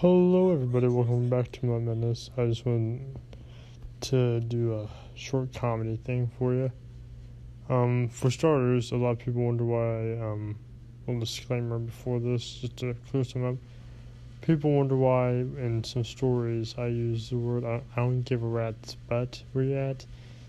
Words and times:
Hello, 0.00 0.50
everybody. 0.50 0.88
Welcome 0.88 1.28
back 1.28 1.52
to 1.52 1.66
my 1.66 1.78
madness. 1.78 2.30
I 2.38 2.46
just 2.46 2.64
want 2.64 3.02
to 4.00 4.40
do 4.40 4.72
a 4.72 4.88
short 5.14 5.52
comedy 5.52 6.00
thing 6.02 6.30
for 6.38 6.54
you. 6.54 6.72
Um, 7.68 8.08
for 8.08 8.30
starters, 8.30 8.92
a 8.92 8.96
lot 8.96 9.10
of 9.10 9.18
people 9.18 9.42
wonder 9.42 9.62
why. 9.62 10.16
Um, 10.26 10.56
a 11.06 11.20
disclaimer 11.20 11.78
before 11.78 12.18
this, 12.18 12.42
just 12.42 12.78
to 12.78 12.96
clear 13.10 13.24
some 13.24 13.44
up. 13.44 13.56
People 14.40 14.72
wonder 14.72 14.96
why 14.96 15.32
in 15.32 15.84
some 15.84 16.04
stories 16.04 16.74
I 16.78 16.86
use 16.86 17.28
the 17.28 17.36
word 17.36 17.66
I, 17.66 17.82
I 17.94 17.96
don't 17.96 18.22
give 18.22 18.42
a 18.42 18.46
rat's 18.46 18.94
butt 19.06 19.42
at. 19.54 20.06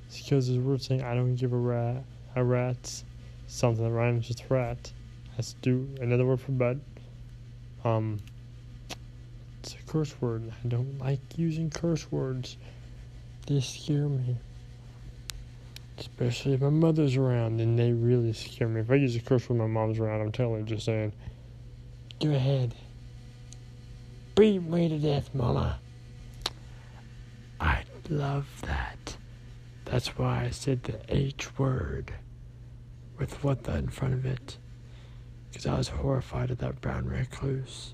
It's 0.08 0.22
because 0.24 0.48
the 0.48 0.60
word 0.60 0.82
saying 0.82 1.04
I 1.04 1.14
don't 1.14 1.36
give 1.36 1.52
a 1.52 1.58
rat 1.58 2.06
a 2.38 2.44
rat's 2.46 3.04
something 3.48 3.84
that 3.84 3.92
rhymes 3.92 4.30
with 4.30 4.50
rat. 4.50 4.94
Has 5.36 5.56
to 5.56 5.60
do 5.62 5.90
another 6.00 6.26
word 6.26 6.40
for 6.40 6.54
butt. 6.54 6.78
Um, 7.84 8.20
it's 9.62 9.76
a 9.76 9.92
curse 9.92 10.20
word. 10.20 10.52
I 10.64 10.68
don't 10.68 10.98
like 10.98 11.20
using 11.38 11.70
curse 11.70 12.12
words. 12.12 12.58
They 13.46 13.60
scare 13.60 14.10
me. 14.10 14.36
Especially 16.00 16.54
if 16.54 16.62
my 16.62 16.70
mother's 16.70 17.16
around, 17.16 17.62
and 17.62 17.78
they 17.78 17.92
really 17.92 18.34
scare 18.34 18.68
me. 18.68 18.82
If 18.82 18.90
I 18.90 18.96
use 18.96 19.16
a 19.16 19.20
curse 19.20 19.48
word, 19.48 19.60
my 19.60 19.68
mom's 19.68 20.00
around, 20.00 20.22
I'm 20.22 20.32
telling 20.32 20.62
her, 20.62 20.66
just 20.66 20.86
saying, 20.86 21.14
Go 22.20 22.32
ahead. 22.32 22.74
Beat 24.36 24.64
me 24.64 24.90
to 24.90 24.98
death, 24.98 25.30
mama. 25.36 25.80
I 27.60 27.84
love 28.10 28.48
that. 28.64 29.16
That's 29.86 30.18
why 30.18 30.46
I 30.46 30.50
said 30.50 30.84
the 30.84 31.00
H 31.08 31.56
word 31.60 32.14
with 33.20 33.44
what 33.44 33.66
the 33.66 33.76
in 33.76 33.90
front 33.90 34.16
of 34.16 34.26
it. 34.26 34.58
Because 35.50 35.68
I 35.68 35.78
was 35.78 35.90
horrified 35.90 36.50
of 36.50 36.58
that 36.60 36.82
brown 36.82 37.06
recluse 37.06 37.94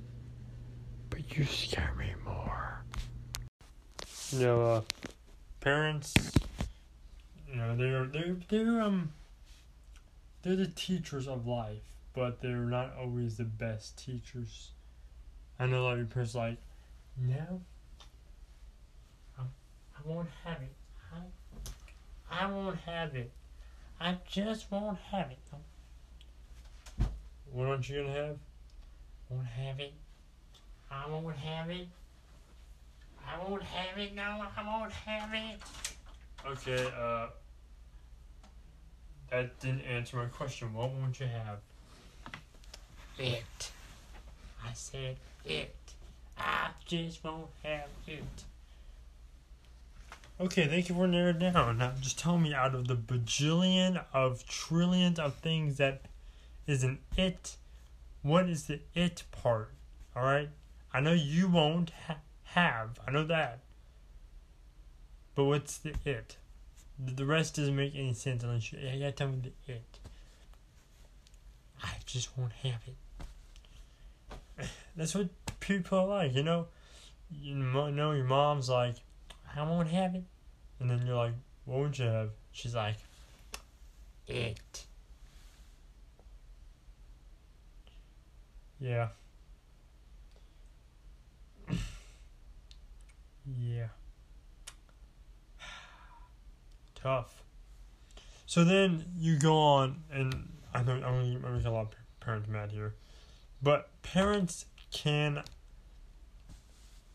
but 1.10 1.38
you 1.38 1.46
scare 1.46 1.94
me 1.98 2.14
more. 2.24 2.82
You 4.32 4.40
know, 4.40 4.62
uh, 4.62 4.82
parents, 5.62 6.14
you 7.50 7.56
know, 7.56 7.76
they're 7.76 8.06
they're 8.06 8.36
they're 8.50 8.82
um 8.82 9.12
they're 10.42 10.56
the 10.56 10.68
teachers 10.68 11.28
of 11.28 11.48
life, 11.48 11.84
but 12.14 12.42
they're 12.42 12.58
not 12.58 12.94
always 13.00 13.38
the 13.38 13.44
best 13.44 13.98
teachers. 13.98 14.72
I 15.60 15.66
know 15.66 15.82
a 15.82 15.84
lot 15.84 15.94
of 15.94 15.98
your 16.00 16.08
parents 16.08 16.36
like, 16.36 16.58
no, 17.20 17.62
I, 19.40 19.42
I 19.42 20.02
won't 20.06 20.30
have 20.44 20.62
it. 20.62 20.76
I, 22.30 22.44
I 22.44 22.52
won't 22.52 22.78
have 22.86 23.16
it. 23.16 23.32
I 24.00 24.18
just 24.30 24.72
won't 24.72 25.00
have 25.12 25.32
it. 25.32 25.40
What 27.52 27.68
aren't 27.68 27.90
you 27.90 28.04
gonna 28.04 28.14
have? 28.14 28.38
Won't 29.30 29.48
have 29.48 29.80
it. 29.80 29.94
I 30.92 31.10
won't 31.10 31.36
have 31.36 31.70
it. 31.70 31.88
I 33.28 33.44
won't 33.44 33.64
have 33.64 33.98
it. 33.98 34.16
No, 34.16 34.46
I 34.56 34.64
won't 34.64 34.92
have 34.92 35.34
it. 35.34 35.60
Okay, 36.46 36.88
uh, 36.98 37.28
that 39.30 39.60
didn't 39.60 39.82
answer 39.82 40.18
my 40.18 40.26
question. 40.26 40.74
What 40.74 40.92
won't 40.92 41.20
you 41.20 41.28
have? 41.28 41.60
It. 43.20 43.72
I 44.66 44.74
said 44.74 45.18
it. 45.44 45.76
I 46.38 46.70
just 46.86 47.24
won't 47.24 47.48
have 47.64 47.90
it. 48.08 48.24
Okay, 50.40 50.68
thank 50.68 50.88
you 50.88 50.94
for 50.94 51.08
narrowing 51.08 51.40
down. 51.40 51.80
Now, 51.80 51.94
just 52.00 52.20
tell 52.20 52.38
me 52.38 52.54
out 52.54 52.76
of 52.76 52.88
the 52.88 52.96
bajillion 52.96 54.04
of 54.14 54.46
trillions 54.48 55.18
of 55.18 55.36
things 55.36 55.78
that 55.78 56.02
is 56.68 56.84
an 56.84 57.00
it, 57.18 57.56
what 58.22 58.48
is 58.48 58.66
the 58.66 58.80
it 58.94 59.24
part? 59.32 59.72
Alright? 60.16 60.50
I 60.94 61.00
know 61.00 61.14
you 61.14 61.48
won't 61.48 61.92
ha- 62.08 62.18
have. 62.44 63.00
I 63.06 63.12
know 63.12 63.26
that. 63.26 63.60
But 65.36 65.46
what's 65.46 65.78
the 65.78 65.94
it? 66.06 66.38
The 66.98 67.26
rest 67.26 67.56
doesn't 67.56 67.76
make 67.76 67.94
any 67.96 68.14
sense 68.14 68.44
unless 68.44 68.72
you, 68.72 68.80
you 68.80 69.00
gotta 69.00 69.12
tell 69.12 69.28
me 69.28 69.38
the 69.44 69.74
it. 69.74 70.00
I 71.84 71.92
just 72.06 72.36
won't 72.38 72.54
have 72.54 72.82
it. 74.60 74.68
That's 74.96 75.14
what 75.14 75.30
people 75.60 76.00
are 76.00 76.08
like, 76.08 76.34
you 76.34 76.44
know. 76.44 76.68
You 77.30 77.56
know 77.56 78.12
your 78.12 78.24
mom's 78.24 78.70
like, 78.70 78.96
I 79.56 79.62
won't 79.64 79.90
have 79.90 80.16
it, 80.16 80.24
and 80.80 80.90
then 80.90 81.06
you're 81.06 81.16
like, 81.16 81.34
what 81.66 81.80
won't 81.80 82.00
you 82.00 82.06
have? 82.06 82.30
She's 82.52 82.74
like, 82.74 82.96
it. 84.28 84.86
Yeah. 88.80 89.10
Yeah. 93.56 93.88
Tough. 96.96 97.44
So 98.46 98.64
then 98.64 99.06
you 99.18 99.38
go 99.38 99.58
on, 99.58 100.04
and 100.12 100.50
I 100.74 100.84
know 100.84 100.94
I'm 100.94 101.02
going 101.02 101.42
to 101.42 101.50
make 101.50 101.66
a 101.66 101.70
lot 101.70 101.82
of 101.82 101.90
parents 102.20 102.48
mad 102.48 102.72
here, 102.72 102.96
but 103.62 103.90
parents 104.02 104.66
can 104.92 105.44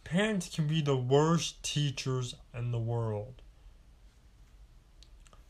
parents 0.04 0.54
can 0.54 0.66
be 0.66 0.82
the 0.82 0.96
worst 0.96 1.62
teachers 1.62 2.34
in 2.54 2.70
the 2.70 2.78
world. 2.78 3.40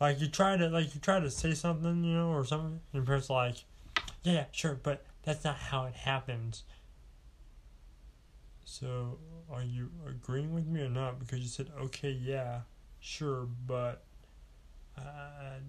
Like 0.01 0.21
you 0.21 0.29
try 0.29 0.57
to 0.57 0.69
like 0.69 0.95
you 0.95 1.01
try 1.01 1.21
to 1.21 1.31
say 1.31 1.55
something, 1.55 2.05
you 2.05 2.15
know, 2.15 2.29
or 2.29 2.45
something, 2.45 2.73
and 2.73 2.81
your 2.93 3.05
parents 3.05 3.31
like, 3.31 3.65
yeah, 4.23 4.45
sure, 4.53 4.79
but 4.81 5.05
that's 5.23 5.45
not 5.45 5.57
how 5.57 5.85
it 5.85 5.95
happens. 5.95 6.65
So, 8.65 9.19
are 9.51 9.63
you 9.63 9.91
agreeing 10.09 10.55
with 10.55 10.67
me 10.67 10.83
or 10.83 10.89
not? 10.89 11.19
Because 11.19 11.41
you 11.41 11.49
said, 11.49 11.71
okay, 11.81 12.11
yeah, 12.11 12.61
sure, 13.01 13.47
but 13.67 14.03
uh, 14.97 15.03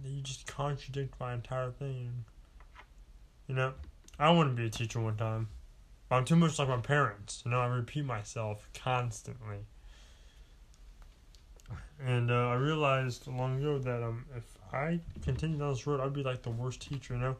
you 0.04 0.22
just 0.22 0.48
contradict 0.48 1.20
my 1.20 1.34
entire 1.34 1.72
thing. 1.72 2.26
You 3.48 3.56
know, 3.56 3.74
I 4.20 4.30
want 4.32 4.50
to 4.50 4.56
be 4.56 4.68
a 4.68 4.70
teacher 4.70 5.00
one 5.00 5.18
time. 5.18 5.50
I'm 6.12 6.26
too 6.26 6.36
much 6.36 6.60
like 6.60 6.68
my 6.68 6.78
parents. 6.78 7.42
You 7.44 7.52
know, 7.52 7.60
I 7.60 7.68
repeat 7.68 8.06
myself 8.06 8.70
constantly. 8.76 9.66
And 12.06 12.30
uh, 12.30 12.50
I 12.50 12.56
realized 12.56 13.28
long 13.28 13.60
ago 13.60 13.80
that 13.80 14.04
um, 14.04 14.26
if 14.36 14.44
I 14.72 15.00
continued 15.24 15.60
down 15.60 15.70
this 15.70 15.88
road, 15.88 16.00
I'd 16.02 16.14
be 16.14 16.24
like 16.24 16.44
the 16.44 16.52
worst 16.52 16.82
teacher, 16.82 17.16
you 17.16 17.20
know? 17.20 17.36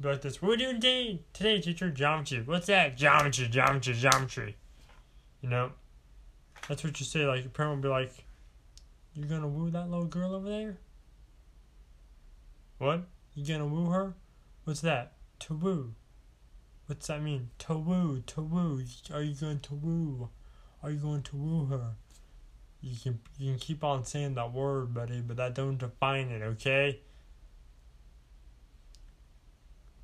Be 0.00 0.08
like 0.08 0.22
this, 0.22 0.42
what 0.42 0.58
are 0.58 0.62
you 0.62 0.78
doing? 0.78 1.20
Today, 1.32 1.60
teacher, 1.60 1.90
geometry. 1.90 2.42
What's 2.44 2.66
that? 2.66 2.96
Geometry, 2.96 3.46
geometry, 3.48 3.94
geometry. 3.94 4.56
You 5.42 5.48
know, 5.48 5.72
that's 6.68 6.82
what 6.84 6.98
you 6.98 7.04
say. 7.04 7.26
Like 7.26 7.42
your 7.42 7.50
parent 7.50 7.76
would 7.76 7.82
be 7.82 7.88
like, 7.88 8.24
"You 9.14 9.24
gonna 9.24 9.48
woo 9.48 9.70
that 9.70 9.90
little 9.90 10.06
girl 10.06 10.34
over 10.34 10.48
there?" 10.48 10.78
What? 12.78 13.02
You 13.34 13.46
gonna 13.46 13.66
woo 13.66 13.90
her? 13.90 14.14
What's 14.64 14.80
that? 14.80 15.12
To 15.40 15.54
woo. 15.54 15.94
What's 16.86 17.08
that 17.08 17.22
mean? 17.22 17.50
To 17.60 17.74
woo, 17.74 18.22
to 18.26 18.40
woo. 18.40 18.84
Are 19.12 19.22
you 19.22 19.34
going 19.34 19.60
to 19.60 19.74
woo? 19.74 20.28
Are 20.82 20.90
you 20.90 20.98
going 20.98 21.22
to 21.22 21.36
woo 21.36 21.66
her? 21.66 21.96
You 22.80 22.96
can 23.00 23.20
you 23.38 23.52
can 23.52 23.60
keep 23.60 23.84
on 23.84 24.04
saying 24.04 24.34
that 24.34 24.52
word, 24.52 24.92
buddy, 24.92 25.20
but 25.20 25.36
that 25.36 25.54
don't 25.54 25.78
define 25.78 26.28
it, 26.28 26.42
okay? 26.42 27.00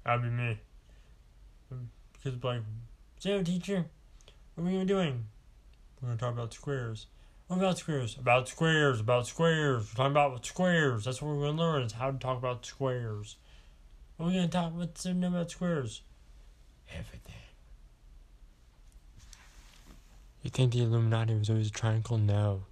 That'd 0.05 0.23
be 0.23 0.31
me. 0.31 0.59
Because 2.13 2.43
like, 2.43 2.63
so 3.19 3.43
teacher, 3.43 3.87
what 4.59 4.73
are 4.73 4.79
we 4.79 4.85
doing? 4.85 5.25
We're 6.03 6.09
to 6.11 6.17
talk 6.17 6.33
about 6.33 6.53
squares. 6.53 7.07
What 7.47 7.59
about 7.59 7.79
squares? 7.79 8.17
About 8.19 8.49
squares, 8.49 9.01
about 9.01 9.27
squares. 9.27 9.85
We're 9.85 9.97
talking 9.97 10.11
about 10.11 10.45
squares. 10.45 11.05
That's 11.05 11.23
what 11.23 11.37
we're 11.37 11.47
to 11.57 11.63
learn 11.63 11.83
is 11.83 11.93
how 11.93 12.11
to 12.11 12.19
talk 12.19 12.39
about 12.39 12.67
squares. 12.67 13.37
What 14.17 14.27
are 14.27 14.29
we 14.31 14.35
to 14.41 14.49
talk 14.49 14.75
what's 14.75 15.05
there 15.05 15.15
about 15.15 15.53
squares? 15.53 16.03
Everything. 16.91 17.35
You 20.43 20.51
think 20.51 20.73
the 20.73 20.83
Illuminati 20.83 21.35
was 21.35 21.51
always 21.51 21.69
a 21.69 21.73
triangle? 21.73 22.19
No. 22.19 22.65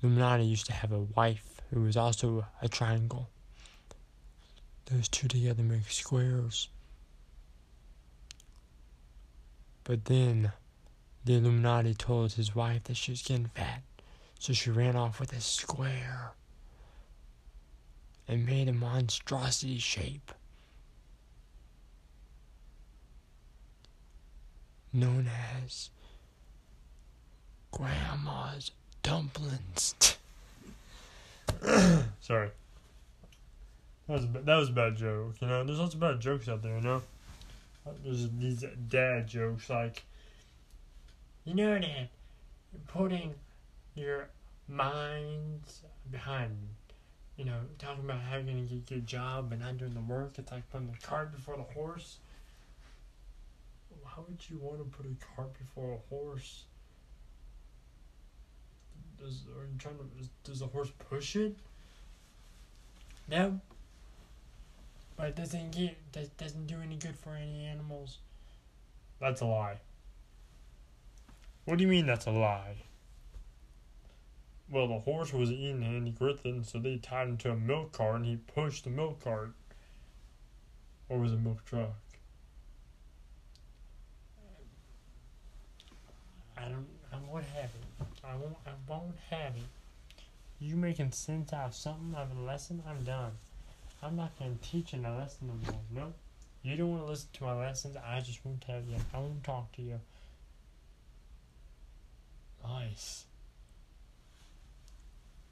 Illuminati 0.00 0.44
used 0.44 0.66
to 0.66 0.72
have 0.72 0.92
a 0.92 1.00
wife 1.00 1.60
who 1.72 1.80
was 1.80 1.96
also 1.96 2.46
a 2.62 2.68
triangle. 2.68 3.30
Those 4.86 5.08
two 5.08 5.26
together 5.26 5.62
make 5.62 5.90
squares. 5.90 6.68
But 9.84 10.06
then 10.06 10.52
the 11.24 11.34
Illuminati 11.34 11.94
told 11.94 12.32
his 12.32 12.54
wife 12.54 12.84
that 12.84 12.96
she 12.96 13.12
was 13.12 13.22
getting 13.22 13.46
fat, 13.46 13.82
so 14.38 14.52
she 14.52 14.70
ran 14.70 14.96
off 14.96 15.20
with 15.20 15.32
a 15.32 15.40
square 15.40 16.32
and 18.26 18.46
made 18.46 18.68
a 18.68 18.72
monstrosity 18.72 19.78
shape. 19.78 20.32
Known 24.92 25.28
as 25.66 25.90
Grandma's 27.72 28.70
Dumplings. 29.02 29.94
Sorry. 32.20 32.50
That 34.06 34.14
was, 34.14 34.24
a, 34.24 34.26
that 34.28 34.56
was 34.56 34.68
a 34.68 34.72
bad 34.72 34.96
joke, 34.96 35.34
you 35.40 35.48
know. 35.48 35.64
There's 35.64 35.78
lots 35.78 35.94
of 35.94 36.00
bad 36.00 36.20
jokes 36.20 36.48
out 36.48 36.62
there, 36.62 36.76
you 36.76 36.80
know. 36.80 37.02
There's 38.02 38.30
these 38.30 38.64
dad 38.88 39.26
jokes 39.26 39.68
like, 39.68 40.04
You 41.44 41.54
know 41.54 41.78
that 41.78 42.08
putting 42.86 43.34
your 43.94 44.28
minds 44.68 45.82
behind, 46.10 46.56
you 47.36 47.44
know, 47.44 47.60
talking 47.78 48.04
about 48.04 48.20
how 48.20 48.36
you're 48.36 48.54
to 48.54 48.62
get 48.62 48.90
your 48.90 49.00
job 49.00 49.50
but 49.50 49.60
not 49.60 49.76
doing 49.76 49.94
the 49.94 50.00
work, 50.00 50.32
it's 50.38 50.50
like 50.50 50.68
putting 50.70 50.90
the 50.90 51.06
cart 51.06 51.32
before 51.32 51.56
the 51.56 51.62
horse. 51.62 52.18
Why 54.02 54.12
would 54.26 54.38
you 54.48 54.58
want 54.58 54.78
to 54.78 54.96
put 54.96 55.06
a 55.06 55.34
cart 55.36 55.56
before 55.58 55.94
a 55.94 56.14
horse? 56.14 56.64
Does 59.18 59.42
are 59.56 59.64
you 59.64 59.78
trying 59.78 59.96
to? 59.96 60.04
Does 60.42 60.60
the 60.60 60.66
horse 60.66 60.90
push 61.08 61.36
it? 61.36 61.56
No. 63.28 63.60
But 65.16 65.28
it 65.28 65.36
doesn't 65.36 65.72
get 65.72 65.96
that 66.12 66.36
doesn't 66.36 66.66
do 66.66 66.76
any 66.82 66.96
good 66.96 67.16
for 67.16 67.34
any 67.34 67.64
animals. 67.64 68.18
That's 69.20 69.40
a 69.40 69.46
lie. 69.46 69.78
What 71.64 71.78
do 71.78 71.82
you 71.82 71.88
mean 71.88 72.06
that's 72.06 72.26
a 72.26 72.30
lie? 72.30 72.76
Well, 74.68 74.88
the 74.88 74.98
horse 74.98 75.32
was 75.32 75.52
eating 75.52 75.82
Andy 75.82 76.10
Griffin, 76.10 76.64
so 76.64 76.78
they 76.78 76.96
tied 76.96 77.28
him 77.28 77.36
to 77.38 77.52
a 77.52 77.56
milk 77.56 77.92
cart 77.92 78.16
and 78.16 78.26
he 78.26 78.36
pushed 78.36 78.84
the 78.84 78.90
milk 78.90 79.22
cart. 79.22 79.52
Or 81.08 81.18
was 81.18 81.32
it 81.32 81.36
a 81.36 81.38
milk 81.38 81.64
truck? 81.64 81.94
I 86.56 86.68
don't. 86.68 86.86
I 87.12 87.16
won't 87.30 87.44
have 87.44 87.64
it. 87.64 88.06
I 88.24 88.36
won't. 88.36 88.56
I 88.66 88.70
won't 88.88 89.16
have 89.30 89.56
it. 89.56 89.62
You 90.58 90.76
making 90.76 91.12
sense 91.12 91.52
out 91.52 91.66
of 91.66 91.74
something 91.74 92.14
of 92.14 92.36
a 92.36 92.40
lesson? 92.40 92.82
I'm 92.88 93.04
done. 93.04 93.32
I'm 94.04 94.16
not 94.16 94.38
gonna 94.38 94.56
teach 94.60 94.92
in 94.92 95.04
a 95.06 95.16
lesson 95.16 95.48
no 95.48 95.72
more. 95.72 95.80
Nope. 96.04 96.14
You 96.62 96.76
don't 96.76 96.90
want 96.90 97.04
to 97.04 97.10
listen 97.10 97.28
to 97.34 97.44
my 97.44 97.58
lessons. 97.58 97.96
I 98.06 98.20
just 98.20 98.44
won't 98.44 98.60
tell 98.60 98.80
you. 98.80 98.96
I 99.14 99.18
won't 99.18 99.42
talk 99.44 99.72
to 99.72 99.82
you. 99.82 100.00
Nice. 102.62 103.24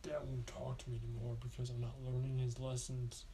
Dad 0.02 0.19
won't 0.26 0.46
talk 0.46 0.78
to 0.78 0.90
me 0.90 1.00
anymore 1.02 1.37
because 1.40 1.70
I'm 1.70 1.81
not 1.81 1.94
learning 2.04 2.38
his 2.38 2.58
lessons. 2.58 3.25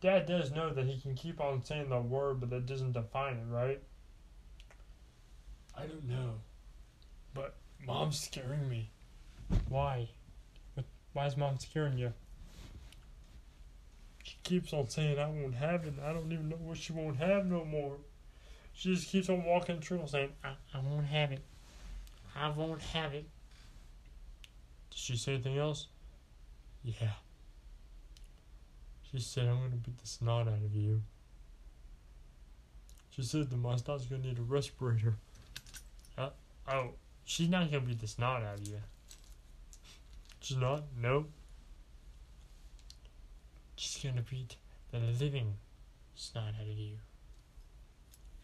Dad 0.00 0.26
does 0.26 0.50
know 0.50 0.72
that 0.72 0.86
he 0.86 1.00
can 1.00 1.14
keep 1.14 1.40
on 1.40 1.64
saying 1.64 1.88
the 1.88 2.00
word, 2.00 2.40
but 2.40 2.50
that 2.50 2.66
doesn't 2.66 2.92
define 2.92 3.34
it, 3.34 3.46
right? 3.48 3.80
I 5.76 5.86
don't 5.86 6.08
know. 6.08 6.34
But 7.34 7.56
mom's 7.86 8.20
scaring 8.20 8.68
me. 8.68 8.90
Why? 9.68 10.08
Why 11.12 11.26
is 11.26 11.36
mom 11.36 11.58
scaring 11.58 11.98
you? 11.98 12.12
Keeps 14.44 14.72
on 14.72 14.88
saying 14.88 15.18
I 15.18 15.26
won't 15.26 15.54
have 15.54 15.84
it. 15.84 15.94
I 16.04 16.12
don't 16.12 16.30
even 16.30 16.50
know 16.50 16.56
what 16.56 16.76
she 16.76 16.92
won't 16.92 17.16
have 17.16 17.46
no 17.46 17.64
more. 17.64 17.96
She 18.74 18.94
just 18.94 19.08
keeps 19.08 19.28
on 19.28 19.44
walking 19.44 19.80
through 19.80 20.02
saying, 20.06 20.30
I, 20.42 20.50
I 20.74 20.80
won't 20.80 21.06
have 21.06 21.32
it. 21.32 21.42
I 22.36 22.50
won't 22.50 22.82
have 22.82 23.14
it. 23.14 23.24
Did 24.90 24.98
she 24.98 25.16
say 25.16 25.34
anything 25.34 25.58
else? 25.58 25.86
Yeah. 26.82 27.12
She 29.10 29.20
said, 29.20 29.46
I'm 29.46 29.58
going 29.58 29.70
to 29.70 29.76
beat 29.76 29.98
the 29.98 30.06
snot 30.06 30.48
out 30.48 30.54
of 30.54 30.74
you. 30.74 31.02
She 33.10 33.22
said 33.22 33.48
the 33.48 33.56
my 33.56 33.76
going 33.86 34.08
to 34.08 34.18
need 34.18 34.38
a 34.38 34.42
respirator. 34.42 35.14
Uh, 36.18 36.30
oh, 36.68 36.90
she's 37.24 37.48
not 37.48 37.70
going 37.70 37.82
to 37.82 37.88
beat 37.88 38.00
the 38.00 38.08
snot 38.08 38.42
out 38.42 38.58
of 38.58 38.68
you. 38.68 38.80
She's 40.40 40.56
not? 40.56 40.82
Nope. 41.00 41.30
She's 43.76 44.02
going 44.02 44.16
to 44.16 44.22
beat 44.22 44.56
the 44.92 44.98
living 44.98 45.54
snot 46.14 46.54
out 46.60 46.62
of 46.62 46.68
you. 46.68 46.98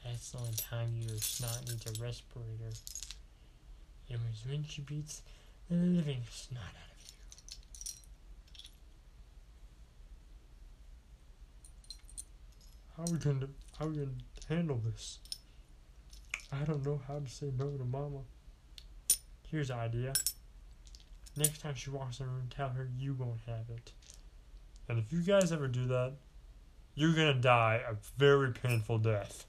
That's 0.05 0.31
the 0.31 0.39
only 0.39 0.53
time 0.53 0.95
your 0.97 1.17
snot 1.19 1.65
needs 1.69 1.87
a 1.87 2.03
respirator. 2.03 2.73
It 4.09 4.15
was 4.17 4.45
when 4.49 4.65
she 4.65 4.83
beats 4.83 5.23
the 5.69 5.77
living 5.77 6.23
snot 6.31 6.63
out 6.63 6.91
of 6.97 7.03
you. 7.07 7.15
How 12.97 13.05
are 13.05 13.13
we 13.13 13.19
gonna 13.19 13.49
how 13.79 13.87
are 13.87 13.89
we 13.89 13.97
gonna 13.97 14.11
handle 14.49 14.81
this? 14.85 15.19
I 16.53 16.65
don't 16.65 16.85
know 16.85 17.01
how 17.07 17.21
to 17.21 17.29
say 17.29 17.53
no 17.57 17.71
to 17.71 17.85
mama. 17.85 18.21
Here's 19.49 19.71
an 19.71 19.79
idea. 19.79 20.13
Next 21.37 21.61
time 21.61 21.75
she 21.75 21.91
walks 21.91 22.19
in 22.21 22.27
the 22.27 22.33
room, 22.33 22.49
tell 22.51 22.71
her 22.71 22.89
you 22.99 23.15
won't 23.15 23.41
have 23.47 23.71
it. 23.71 23.93
And 24.89 24.99
if 24.99 25.13
you 25.13 25.23
guys 25.23 25.53
ever 25.53 25.69
do 25.69 25.87
that, 25.87 26.15
you're 26.95 27.15
gonna 27.15 27.35
die 27.35 27.81
a 27.89 27.95
very 28.19 28.53
painful 28.53 28.99
death. 28.99 29.47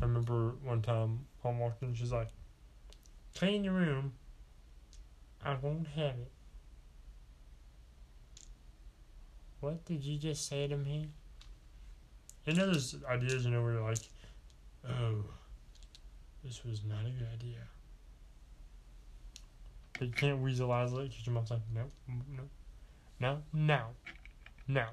I 0.00 0.04
remember 0.04 0.54
one 0.62 0.82
time 0.82 1.26
mom 1.44 1.58
walked 1.58 1.82
in, 1.82 1.94
she's 1.94 2.12
like, 2.12 2.28
Clean 3.34 3.64
your 3.64 3.74
room. 3.74 4.12
I 5.44 5.56
won't 5.60 5.88
have 5.88 6.14
it. 6.14 6.30
What 9.60 9.84
did 9.84 10.04
you 10.04 10.18
just 10.18 10.48
say 10.48 10.66
to 10.68 10.76
me? 10.76 11.08
You 12.46 12.54
know, 12.54 12.66
there's 12.66 12.96
ideas, 13.08 13.44
you 13.44 13.50
know, 13.52 13.62
where 13.62 13.74
you're 13.74 13.82
like, 13.82 13.98
oh, 14.88 15.24
this 16.44 16.64
was 16.64 16.82
not 16.84 17.06
a 17.06 17.10
good 17.10 17.28
idea. 17.32 17.58
But 19.98 20.08
you 20.08 20.12
can't 20.12 20.42
weaselize 20.42 20.92
it 20.92 21.10
because 21.10 21.26
your 21.26 21.34
mom's 21.34 21.50
like, 21.50 21.60
no, 21.72 21.82
no, 22.08 22.42
no, 23.22 23.38
no, 23.52 23.82
no. 24.66 24.84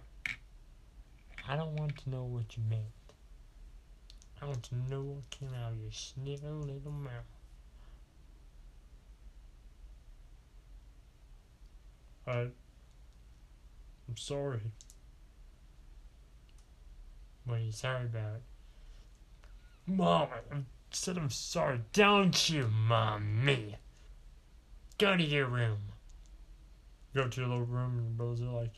I 1.48 1.56
don't 1.56 1.74
want 1.74 1.98
to 2.04 2.10
know 2.12 2.26
what 2.26 2.56
you 2.56 2.62
meant. 2.70 2.84
I 4.40 4.46
want 4.46 4.62
to 4.66 4.76
know 4.88 5.02
what 5.02 5.28
came 5.32 5.50
out 5.56 5.72
of 5.72 5.80
your 5.80 5.92
snivel 5.92 6.60
little 6.60 6.92
mouth. 6.92 7.12
I, 12.28 12.42
I'm 14.08 14.16
sorry. 14.16 14.62
What 17.46 17.56
are 17.56 17.62
you 17.62 17.72
sorry 17.72 18.06
about? 18.06 18.42
Mom, 19.88 20.28
I 20.52 20.58
said 20.92 21.18
I'm 21.18 21.32
sorry. 21.32 21.82
Don't 21.94 22.48
you, 22.48 22.68
mommy? 22.68 23.78
Go 25.00 25.18
to 25.18 25.24
your 25.24 25.48
room. 25.48 25.80
Go 27.14 27.28
to 27.28 27.42
your 27.42 27.50
little 27.50 27.66
room, 27.66 27.98
and 27.98 28.18
brothers 28.18 28.42
are 28.42 28.46
like, 28.46 28.74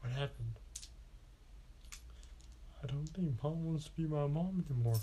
What 0.00 0.12
happened? 0.12 0.54
I 2.82 2.86
don't 2.86 3.08
think 3.08 3.42
mom 3.42 3.64
wants 3.64 3.86
to 3.86 3.90
be 3.92 4.04
my 4.04 4.26
mom 4.26 4.64
anymore. 4.70 5.00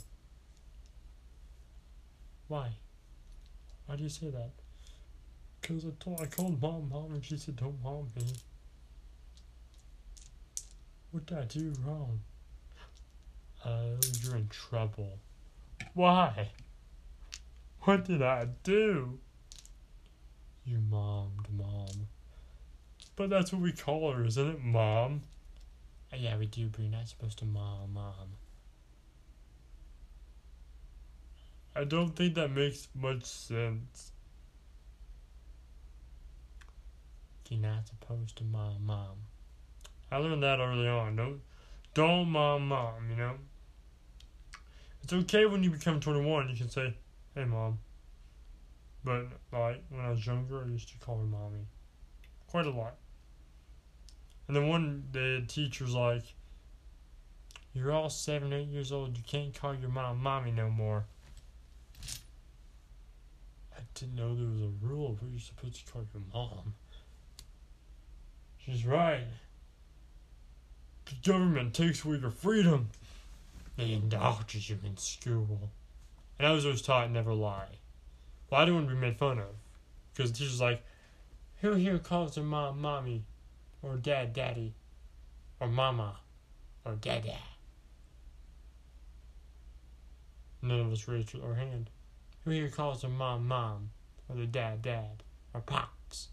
Why? 2.48 2.70
Why 3.86 3.96
do 3.96 4.04
you 4.04 4.10
say 4.10 4.30
that? 4.30 4.52
Because 5.62 5.86
I, 5.86 5.90
told, 6.00 6.22
I 6.22 6.26
called 6.28 6.62
mom, 6.62 6.90
mom, 6.90 7.14
and 7.14 7.26
she 7.26 7.38
said, 7.38 7.56
don't 7.56 7.82
mom 7.84 8.12
me. 8.16 8.24
What 11.12 11.26
did 11.26 11.38
I 11.38 11.46
do 11.46 11.74
wrong? 11.84 12.20
Oh, 13.66 13.98
you're 14.22 14.36
in 14.36 14.48
trouble. 14.50 15.18
Why? 15.94 16.50
What 17.82 18.06
did 18.06 18.22
I 18.22 18.48
do? 18.64 19.20
You 20.66 20.80
mommed 20.80 21.48
mom. 21.56 22.08
But 23.16 23.30
that's 23.30 23.54
what 23.54 23.62
we 23.62 23.72
call 23.72 24.12
her, 24.12 24.26
isn't 24.26 24.48
it, 24.48 24.64
mom? 24.64 25.22
Uh, 26.12 26.18
yeah, 26.18 26.38
we 26.38 26.48
do, 26.48 26.68
but 26.68 26.82
you're 26.82 26.92
not 26.92 27.08
supposed 27.08 27.38
to 27.40 27.46
mom 27.46 27.94
mom. 27.94 28.36
I 31.76 31.84
don't 31.84 32.16
think 32.16 32.36
that 32.36 32.52
makes 32.52 32.88
much 32.96 33.26
sense. 33.26 34.12
You're 37.50 37.60
not 37.60 37.88
supposed 37.88 38.38
to 38.38 38.44
mom 38.44 38.86
mom. 38.86 39.18
I 40.12 40.18
learned 40.18 40.42
that 40.44 40.60
early 40.60 40.88
on. 40.88 41.16
Don't 41.16 41.42
don't 41.94 42.30
mom 42.30 42.68
mom, 42.70 43.10
you 43.10 43.16
know? 43.18 43.36
It's 45.04 45.14
okay 45.14 45.46
when 45.46 45.64
you 45.64 45.70
become 45.70 46.00
21, 46.00 46.50
you 46.50 46.56
can 46.56 46.70
say, 46.70 46.94
hey 47.36 47.46
mom. 47.46 47.78
But 49.06 49.28
like 49.54 49.84
when 49.90 50.02
I 50.04 50.10
was 50.10 50.26
younger, 50.26 50.64
I 50.64 50.68
used 50.68 50.90
to 50.90 50.98
call 50.98 51.20
her 51.20 51.24
mommy. 51.24 51.68
Quite 52.48 52.66
a 52.66 52.72
lot. 52.72 52.96
And 54.48 54.58
then 54.58 54.68
one 54.68 55.04
day, 55.12 55.40
the 55.40 55.46
teacher's 55.48 55.94
like, 55.94 56.24
You're 57.74 57.92
all 57.92 58.10
seven, 58.10 58.52
eight 58.52 58.68
years 58.68 58.92
old. 58.92 59.16
You 59.16 59.24
can't 59.26 59.54
call 59.54 59.76
your 59.76 59.90
mom 59.90 60.22
mommy 60.22 60.52
no 60.52 60.70
more. 60.70 61.06
I 63.78 63.82
didn't 63.94 64.16
know 64.16 64.36
there 64.36 64.48
was 64.48 64.62
a 64.62 64.86
rule 64.86 65.18
what 65.20 65.32
you're 65.32 65.40
supposed 65.40 65.86
to 65.86 65.92
call 65.92 66.06
your 66.14 66.24
mom. 66.34 66.74
She's 68.58 68.86
right. 68.86 69.28
The 71.06 71.30
government 71.30 71.76
takes 71.76 72.04
away 72.04 72.18
your 72.18 72.32
freedom. 72.32 72.90
They 73.78 73.92
indulges 73.92 74.70
you 74.70 74.80
in 74.84 74.98
school. 74.98 75.70
And 76.40 76.48
I 76.48 76.52
was 76.52 76.66
always 76.66 76.82
taught 76.82 77.12
never 77.12 77.34
lie. 77.34 77.78
Well, 78.50 78.62
I 78.62 78.66
didn't 78.66 78.76
want 78.76 78.90
to 78.90 78.96
be 78.96 79.02
made 79.02 79.18
fun 79.18 79.40
of. 79.40 79.56
Because 80.14 80.32
the 80.32 80.38
teacher's 80.38 80.62
like, 80.62 80.84
who 81.62 81.74
here 81.74 82.00
calls 82.00 82.36
their 82.36 82.44
mom 82.44 82.82
mommy? 82.82 83.24
Or 83.82 83.98
dad 83.98 84.34
daddy? 84.34 84.74
Or 85.60 85.68
mama? 85.68 86.18
Or 86.86 86.94
dada? 86.96 87.38
none 90.66 90.80
of 90.80 90.92
us 90.92 91.08
raised 91.08 91.36
our 91.42 91.56
hand. 91.56 91.90
Who 92.44 92.52
here 92.52 92.70
calls 92.70 93.02
their 93.02 93.10
mom 93.10 93.48
mom, 93.48 93.92
or 94.28 94.36
their 94.36 94.46
dad 94.46 94.82
dad, 94.82 95.24
or 95.54 95.62
pops? 95.62 96.30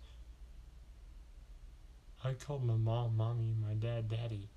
I 2.25 2.33
called 2.33 2.65
my 2.65 2.75
mom 2.75 3.17
mommy 3.17 3.51
and 3.51 3.63
my 3.63 3.75
dad 3.75 4.09
daddy. 4.09 4.49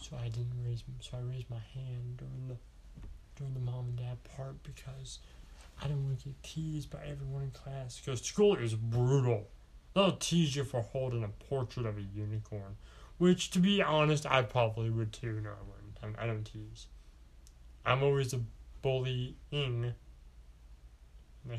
So 0.00 0.16
I 0.22 0.28
didn't 0.28 0.64
raise, 0.64 0.82
so 1.00 1.16
I 1.16 1.20
raised 1.20 1.50
my 1.50 1.62
hand 1.74 2.18
during 2.18 2.48
the 2.48 2.56
during 3.36 3.54
the 3.54 3.60
mom 3.60 3.86
and 3.88 3.98
dad 3.98 4.16
part 4.36 4.62
because 4.62 5.18
I 5.80 5.88
didn't 5.88 6.04
want 6.04 6.20
to 6.20 6.26
get 6.26 6.42
teased 6.42 6.90
by 6.90 7.00
everyone 7.06 7.42
in 7.42 7.50
class 7.50 8.00
because 8.00 8.22
school 8.22 8.56
is 8.56 8.74
brutal. 8.74 9.48
They'll 9.94 10.16
tease 10.16 10.56
you 10.56 10.64
for 10.64 10.80
holding 10.80 11.24
a 11.24 11.28
portrait 11.28 11.86
of 11.86 11.98
a 11.98 12.02
unicorn, 12.02 12.76
which, 13.18 13.50
to 13.52 13.58
be 13.58 13.82
honest, 13.82 14.26
I 14.26 14.42
probably 14.42 14.90
would 14.90 15.12
too. 15.12 15.40
No, 15.40 15.50
I 15.50 16.02
wouldn't. 16.02 16.18
I 16.18 16.26
don't 16.26 16.44
tease. 16.44 16.86
I'm 17.84 18.02
always 18.02 18.32
a 18.32 18.40
bullying. 18.82 19.34
That 19.50 19.94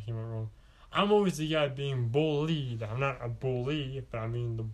came 0.05 0.15
wrong. 0.15 0.49
I'm 0.91 1.11
always 1.11 1.37
the 1.37 1.49
guy 1.49 1.67
being 1.67 2.09
bullied. 2.09 2.83
I'm 2.83 2.99
not 2.99 3.17
a 3.21 3.27
bully, 3.27 4.05
but 4.09 4.19
I 4.19 4.27
mean 4.27 4.57
the 4.57 4.65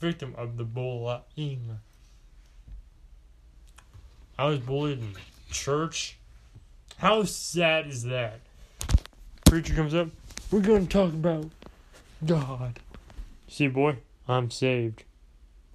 victim 0.00 0.34
of 0.36 0.56
the 0.56 0.64
bullying. 0.64 1.78
I 4.38 4.46
was 4.46 4.58
bullied 4.58 4.98
in 4.98 5.14
church. 5.50 6.16
How 6.96 7.24
sad 7.24 7.86
is 7.86 8.04
that? 8.04 8.40
Preacher 9.52 9.74
comes 9.74 9.94
up. 9.94 10.08
We're 10.50 10.60
going 10.60 10.86
to 10.86 10.90
talk 10.90 11.12
about 11.12 11.50
God. 12.24 12.80
See, 13.48 13.68
boy, 13.68 13.98
I'm 14.26 14.50
saved. 14.50 15.04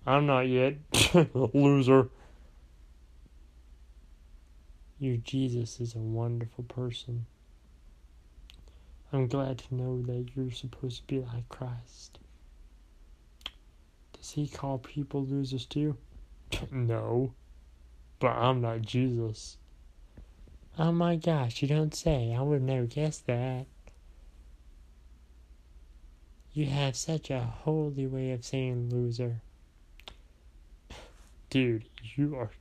I'm 0.03 0.25
not 0.25 0.47
yet. 0.47 0.77
Loser. 1.35 2.09
Your 4.97 5.17
Jesus 5.17 5.79
is 5.79 5.93
a 5.93 5.99
wonderful 5.99 6.63
person. 6.63 7.27
I'm 9.13 9.27
glad 9.27 9.59
to 9.59 9.75
know 9.75 10.01
that 10.07 10.29
you're 10.35 10.49
supposed 10.49 11.01
to 11.01 11.03
be 11.03 11.19
like 11.19 11.47
Christ. 11.47 12.17
Does 14.13 14.31
he 14.31 14.47
call 14.47 14.79
people 14.79 15.23
losers 15.23 15.67
too? 15.67 15.95
no. 16.71 17.31
But 18.17 18.29
I'm 18.29 18.59
not 18.59 18.81
Jesus. 18.81 19.57
Oh 20.79 20.91
my 20.91 21.15
gosh, 21.15 21.63
you 21.63 21.67
don't 21.67 21.95
say. 21.95 22.35
I 22.37 22.41
would 22.41 22.55
have 22.55 22.61
never 22.61 22.85
guessed 22.85 23.25
that. 23.25 23.65
You 26.53 26.67
have 26.67 26.95
such 26.95 27.31
a 27.31 27.39
holy 27.39 28.05
way 28.05 28.31
of 28.31 28.45
saying 28.45 28.91
loser. 28.91 29.41
Dude, 31.49 31.85
you 32.15 32.35
are. 32.35 32.51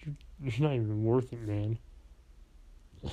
You're, 0.00 0.14
you're 0.40 0.68
not 0.68 0.76
even 0.76 1.02
worth 1.02 1.32
it, 1.32 1.40
man. 1.40 1.78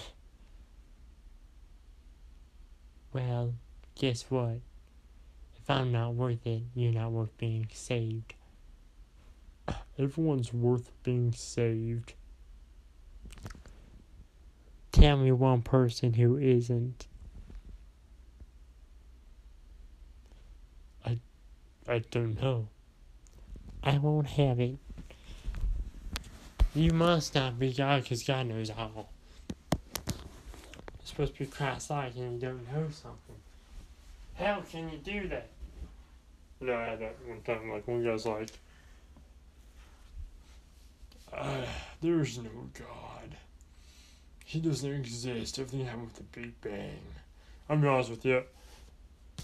well, 3.13 3.55
guess 3.95 4.25
what? 4.29 4.59
If 5.57 5.67
I'm 5.67 5.91
not 5.91 6.13
worth 6.13 6.45
it, 6.45 6.61
you're 6.75 6.93
not 6.93 7.11
worth 7.11 7.35
being 7.39 7.67
saved. 7.73 8.35
Everyone's 9.97 10.53
worth 10.53 10.91
being 11.01 11.31
saved. 11.33 12.13
Tell 14.95 15.17
me 15.17 15.29
one 15.33 15.61
person 15.61 16.13
who 16.13 16.37
isn't. 16.37 17.05
I 21.05 21.19
I 21.85 21.99
don't 21.99 22.41
know. 22.41 22.69
I 23.83 23.97
won't 23.97 24.27
have 24.27 24.61
it. 24.61 24.77
You 26.73 26.93
must 26.93 27.35
not 27.35 27.59
be 27.59 27.73
God 27.73 28.03
because 28.03 28.23
God 28.23 28.47
knows 28.47 28.69
all. 28.69 29.09
You're 29.73 30.17
supposed 31.03 31.33
to 31.33 31.39
be 31.39 31.45
Christ 31.47 31.89
like 31.89 32.15
and 32.15 32.41
you 32.41 32.47
don't 32.47 32.65
know 32.71 32.87
something. 32.89 33.35
How 34.35 34.61
can 34.61 34.89
you 34.89 34.97
do 34.99 35.27
that? 35.27 35.49
Know, 36.61 36.73
I 36.73 36.85
had 36.85 37.01
that 37.01 37.17
one 37.27 37.41
time, 37.41 37.69
like, 37.69 37.85
one 37.85 38.01
guy's 38.01 38.25
like, 38.25 38.49
uh, 41.33 41.65
there's 42.01 42.37
no 42.37 42.69
God. 42.79 43.35
He 44.55 44.61
doesn't 44.61 44.89
exist. 44.89 45.59
Everything 45.59 45.85
happened 45.85 46.05
with 46.05 46.15
the 46.15 46.39
Big 46.39 46.61
Bang. 46.61 47.01
I'm 47.67 47.81
be 47.81 47.89
honest 47.89 48.09
with 48.09 48.23
you. 48.23 48.41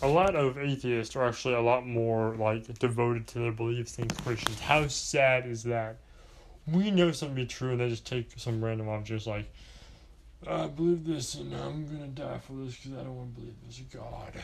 A 0.02 0.08
lot 0.08 0.38
of 0.38 0.58
atheists 0.58 1.18
are 1.18 1.28
actually 1.28 1.56
a 1.56 1.62
lot 1.62 1.86
more 1.86 2.34
like 2.38 2.80
devoted 2.80 3.28
to 3.28 3.40
their 3.40 3.52
beliefs 3.52 3.98
than 3.98 4.08
Christians. 4.08 4.62
How 4.62 4.88
sad 4.88 5.48
is 5.48 5.64
that? 5.64 5.98
We 6.66 6.92
know 6.92 7.12
something 7.12 7.36
to 7.36 7.42
be 7.42 7.46
true, 7.46 7.72
and 7.72 7.82
they 7.82 7.90
just 7.90 8.08
take 8.08 8.32
some 8.38 8.64
random 8.64 8.88
objects 8.88 9.28
like, 9.28 9.54
I 10.48 10.68
believe 10.68 11.06
this, 11.06 11.36
and 11.36 11.54
I'm 11.56 11.86
gonna 11.88 12.08
die 12.08 12.40
for 12.40 12.54
this 12.54 12.78
because 12.78 12.98
I 12.98 13.04
don't 13.04 13.18
want 13.18 13.36
to 13.36 13.42
believe 13.42 13.56
there's 13.64 13.80
a 13.80 13.98
God. 13.98 14.42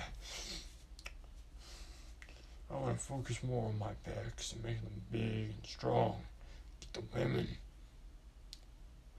I 2.70 2.76
want 2.76 3.00
to 3.00 3.06
focus 3.06 3.42
more 3.42 3.70
on 3.70 3.80
my 3.80 3.92
pecs 4.06 4.52
and 4.52 4.66
make 4.66 4.82
them 4.82 5.02
big 5.14 5.22
and 5.22 5.66
strong. 5.66 6.18
Get 6.82 6.92
the 6.92 7.18
women. 7.18 7.48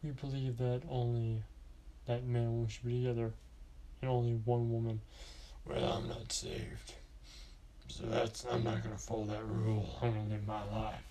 We 0.02 0.10
believe 0.10 0.58
that 0.58 0.82
only 0.88 1.42
that 2.06 2.24
man 2.24 2.42
and 2.42 2.52
woman 2.52 2.68
should 2.68 2.84
be 2.84 3.02
together, 3.02 3.32
and 4.00 4.10
only 4.10 4.32
one 4.44 4.70
woman. 4.70 5.00
Well, 5.66 5.84
I'm 5.84 6.08
not 6.08 6.32
saved, 6.32 6.94
so 7.88 8.04
that's 8.06 8.46
I'm 8.50 8.64
not 8.64 8.82
gonna 8.82 8.96
follow 8.96 9.24
that 9.26 9.44
rule. 9.44 9.98
I'm 10.00 10.12
gonna 10.12 10.28
live 10.28 10.46
my 10.46 10.64
life. 10.72 11.02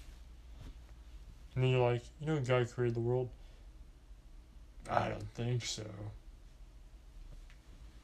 And 1.54 1.64
then 1.64 1.72
you're 1.72 1.92
like, 1.92 2.04
you 2.22 2.28
know, 2.28 2.40
God 2.40 2.70
created 2.72 2.96
the 2.96 3.02
world. 3.02 3.30
I 4.90 5.10
don't 5.10 5.30
think 5.36 5.66
so. 5.66 5.84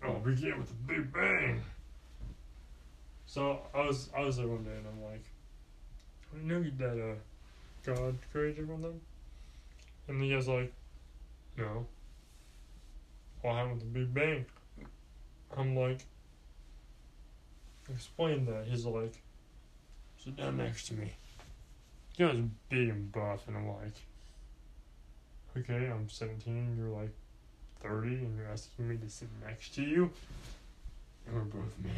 Oh, 0.03 0.21
we 0.25 0.35
get 0.35 0.57
with 0.57 0.67
the 0.67 0.93
Big 0.93 1.13
Bang. 1.13 1.61
So 3.25 3.61
I 3.73 3.85
was 3.85 4.09
I 4.15 4.21
was 4.21 4.37
there 4.37 4.47
one 4.47 4.63
day 4.63 4.71
and 4.75 4.85
I'm 4.85 5.11
like, 5.11 5.23
I 6.35 6.43
know 6.43 6.63
that 6.77 7.01
uh, 7.01 7.15
God 7.85 8.17
created 8.31 8.63
everyone. 8.63 8.99
And 10.07 10.21
the 10.21 10.29
guy's 10.29 10.47
like, 10.47 10.73
no. 11.57 11.85
What 13.41 13.55
happened 13.55 13.81
with 13.81 13.93
the 13.93 13.99
Big 13.99 14.13
Bang? 14.13 14.45
I'm 15.55 15.75
like, 15.75 15.99
explain 17.89 18.45
that. 18.45 18.65
He's 18.67 18.85
like, 18.85 19.21
sit 20.23 20.35
down 20.35 20.57
next 20.57 20.87
to 20.87 20.93
me. 20.93 21.13
He 22.17 22.23
was 22.23 22.37
big 22.69 22.89
and 22.89 23.11
buff, 23.11 23.47
and 23.47 23.57
I'm 23.57 23.67
like, 23.67 23.95
okay, 25.57 25.89
I'm 25.89 26.09
17, 26.09 26.75
you're 26.77 26.89
like 26.89 27.11
30, 27.81 28.07
and 28.07 28.37
you're 28.37 28.47
asking 28.51 28.87
me 28.87 28.97
to 28.97 29.09
sit 29.09 29.27
next 29.45 29.75
to 29.75 29.83
you? 29.83 30.11
And 31.25 31.35
we're 31.35 31.41
both 31.41 31.73
men. 31.83 31.93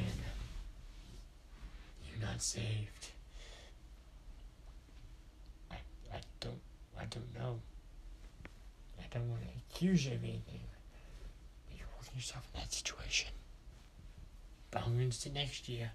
You're 2.09 2.27
not 2.27 2.41
saved. 2.41 3.09
I, 5.71 5.75
I 6.13 6.19
don't, 6.39 6.62
I 6.97 7.05
don't 7.05 7.35
know. 7.38 7.59
Don't 9.15 9.29
want 9.29 9.43
to 9.43 9.48
accuse 9.69 10.05
you 10.05 10.12
of 10.12 10.24
anything. 10.24 10.60
But 11.67 11.77
you're 11.77 11.88
working 11.98 12.17
yourself 12.17 12.45
in 12.53 12.60
that 12.60 12.74
situation. 12.74 13.31
But 14.72 14.84
I'm 14.84 14.98
going 14.98 15.10
to 15.10 15.15
sit 15.15 15.34
next 15.34 15.65
to 15.67 15.72
you. 15.72 15.88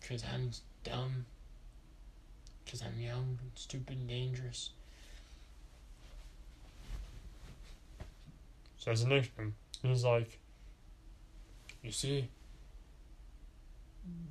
Because 0.00 0.24
I'm 0.32 0.50
dumb. 0.84 1.26
Because 2.64 2.80
I'm 2.80 2.98
young, 2.98 3.38
and 3.42 3.50
stupid, 3.56 3.98
and 3.98 4.08
dangerous. 4.08 4.70
So 8.78 8.90
I 8.90 8.94
sit 8.94 9.08
next. 9.08 9.30
And 9.38 9.52
he's 9.82 10.04
like, 10.04 10.38
You 11.82 11.92
see, 11.92 12.28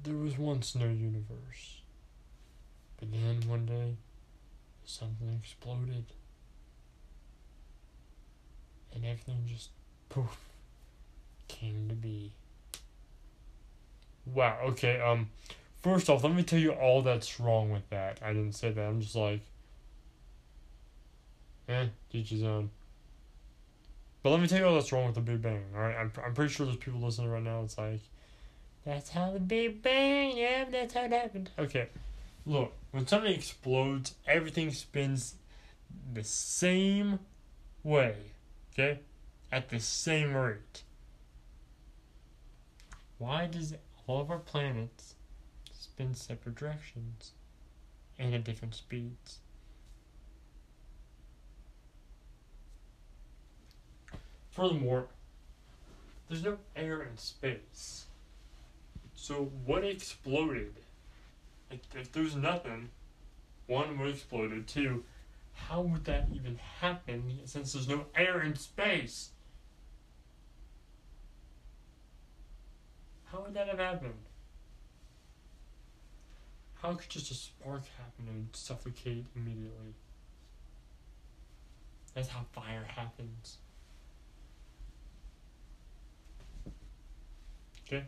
there 0.02 0.16
was 0.16 0.36
once 0.40 0.74
no 0.74 0.86
universe. 0.86 1.82
But 3.00 3.12
then 3.12 3.48
one 3.48 3.68
day, 3.68 3.98
something 4.84 5.30
exploded 5.40 6.06
and 8.98 9.06
everything 9.06 9.44
just 9.48 9.70
poof 10.10 10.38
came 11.48 11.88
to 11.88 11.96
be. 11.96 12.32
Wow, 14.26 14.58
okay, 14.70 15.00
um 15.00 15.30
first 15.82 16.10
off, 16.10 16.24
let 16.24 16.34
me 16.34 16.44
tell 16.44 16.60
you 16.60 16.72
all 16.72 17.02
that's 17.02 17.40
wrong 17.40 17.72
with 17.72 17.90
that. 17.90 18.20
I 18.24 18.34
didn't 18.34 18.54
say 18.54 18.72
that. 18.72 18.82
I'm 18.82 19.00
just 19.00 19.16
like 19.16 19.42
eh, 21.70 21.88
teach 22.12 22.30
his 22.30 22.44
own. 22.44 22.70
But 24.24 24.32
let 24.32 24.42
me 24.42 24.48
tell 24.48 24.60
you 24.60 24.66
all 24.66 24.74
that's 24.74 24.92
wrong 24.92 25.06
with 25.06 25.16
the 25.16 25.22
Big 25.22 25.42
Bang, 25.42 25.64
alright? 25.76 25.96
I'm, 25.96 26.12
I'm 26.26 26.34
pretty 26.34 26.52
sure 26.52 26.66
there's 26.66 26.78
people 26.78 27.00
listening 27.00 27.30
right 27.30 27.44
now, 27.44 27.62
it's 27.62 27.78
like, 27.78 28.02
that's 28.86 29.10
how 29.10 29.32
the 29.32 29.40
Big 29.40 29.82
Bang, 29.82 30.36
yeah, 30.36 30.66
that's 30.70 30.94
how 30.94 31.06
it 31.06 31.12
happened. 31.12 31.50
Okay, 31.58 31.88
look, 32.46 32.74
when 32.92 33.08
something 33.08 33.32
explodes, 33.32 34.16
everything 34.28 34.72
spins 34.72 35.36
the 36.14 36.24
same 36.24 37.20
way 37.84 38.16
okay, 38.78 39.00
at 39.52 39.70
the 39.70 39.80
same 39.80 40.36
rate. 40.36 40.84
Why 43.18 43.48
does 43.48 43.74
all 44.06 44.22
of 44.22 44.30
our 44.30 44.40
planets 44.40 45.16
spin 45.72 46.14
separate 46.14 46.56
directions 46.56 47.32
and 48.20 48.34
at 48.34 48.44
different 48.44 48.76
speeds? 48.76 49.40
Furthermore, 54.52 55.08
there's 56.28 56.44
no 56.44 56.58
air 56.76 57.02
in 57.04 57.18
space. 57.18 58.06
So 59.16 59.52
what 59.66 59.84
exploded? 59.84 60.74
If, 61.70 61.80
if 61.96 62.12
there's 62.12 62.36
nothing, 62.36 62.90
one, 63.68 63.98
what 64.00 64.10
exploded? 64.10 64.68
Two, 64.68 65.04
how 65.58 65.82
would 65.82 66.06
that 66.06 66.28
even 66.34 66.58
happen 66.80 67.40
since 67.46 67.74
there's 67.74 67.88
no 67.88 68.06
air 68.16 68.42
in 68.42 68.56
space? 68.56 69.32
How 73.26 73.42
would 73.42 73.54
that 73.56 73.68
have 73.68 73.80
happened? 73.80 74.14
How 76.82 76.94
could 76.94 77.10
just 77.10 77.32
a 77.32 77.34
spark 77.34 77.82
happen 77.98 78.28
and 78.30 78.48
suffocate 78.54 79.26
immediately? 79.36 79.94
That's 82.14 82.30
how 82.30 82.46
fire 82.54 82.86
happens. 82.88 83.58
Okay. 87.86 88.06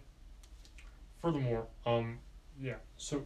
Furthermore, 1.22 1.68
um, 1.86 2.20
yeah. 2.62 2.76
So 2.98 3.26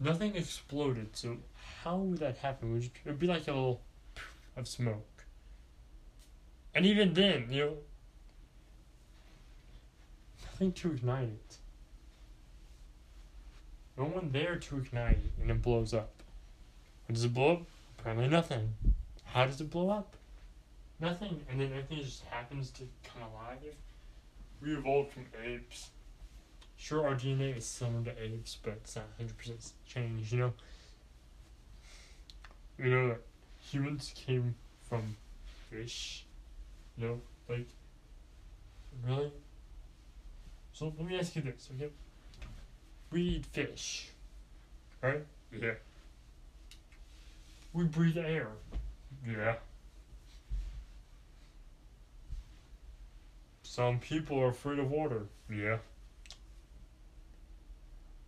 nothing 0.00 0.36
exploded. 0.36 1.16
So 1.16 1.38
how 1.82 1.96
would 1.96 2.18
that 2.18 2.38
happen? 2.38 2.72
Would 2.72 2.84
you, 2.84 2.90
it 3.04 3.08
would 3.08 3.18
be 3.18 3.26
like 3.26 3.48
a 3.48 3.52
little 3.52 3.80
of 4.56 4.66
smoke. 4.66 5.24
And 6.74 6.84
even 6.84 7.14
then, 7.14 7.46
you 7.50 7.64
know, 7.64 7.76
nothing 10.44 10.72
to 10.72 10.92
ignite 10.92 11.28
it. 11.28 11.56
No 13.96 14.04
one 14.04 14.30
there 14.32 14.56
to 14.56 14.76
ignite 14.76 15.12
it, 15.12 15.32
and 15.40 15.50
it 15.50 15.62
blows 15.62 15.94
up. 15.94 16.22
What 17.06 17.14
does 17.14 17.24
it 17.24 17.32
blow 17.32 17.52
up? 17.52 17.62
Apparently 17.98 18.28
nothing. 18.28 18.74
How 19.24 19.46
does 19.46 19.60
it 19.60 19.70
blow 19.70 19.90
up? 19.90 20.16
Nothing, 21.00 21.44
and 21.50 21.60
then 21.60 21.70
everything 21.72 22.04
just 22.04 22.24
happens 22.26 22.70
to 22.72 22.82
come 23.04 23.22
alive. 23.22 23.74
We 24.62 24.74
evolved 24.74 25.12
from 25.12 25.26
apes. 25.44 25.90
Sure, 26.76 27.06
our 27.06 27.14
DNA 27.14 27.56
is 27.56 27.64
similar 27.64 28.04
to 28.04 28.22
apes, 28.22 28.58
but 28.62 28.74
it's 28.74 28.96
not 28.96 29.06
100% 29.18 29.72
changed, 29.86 30.32
you 30.32 30.38
know? 30.38 30.52
You 32.78 32.90
know 32.90 33.08
that 33.08 33.22
humans 33.58 34.12
came 34.14 34.54
from 34.88 35.16
fish? 35.70 36.26
You 36.96 37.06
know, 37.06 37.20
like, 37.48 37.66
really? 39.06 39.32
So 40.72 40.92
let 40.98 41.08
me 41.08 41.18
ask 41.18 41.34
you 41.34 41.42
this, 41.42 41.68
okay? 41.74 41.90
We 43.10 43.22
eat 43.22 43.46
fish, 43.46 44.10
right? 45.02 45.24
Yeah. 45.52 45.74
We 47.72 47.84
breathe 47.84 48.18
air. 48.18 48.48
Yeah. 49.26 49.56
Some 53.62 53.98
people 53.98 54.38
are 54.40 54.48
afraid 54.48 54.78
of 54.78 54.90
water. 54.90 55.26
Yeah. 55.50 55.78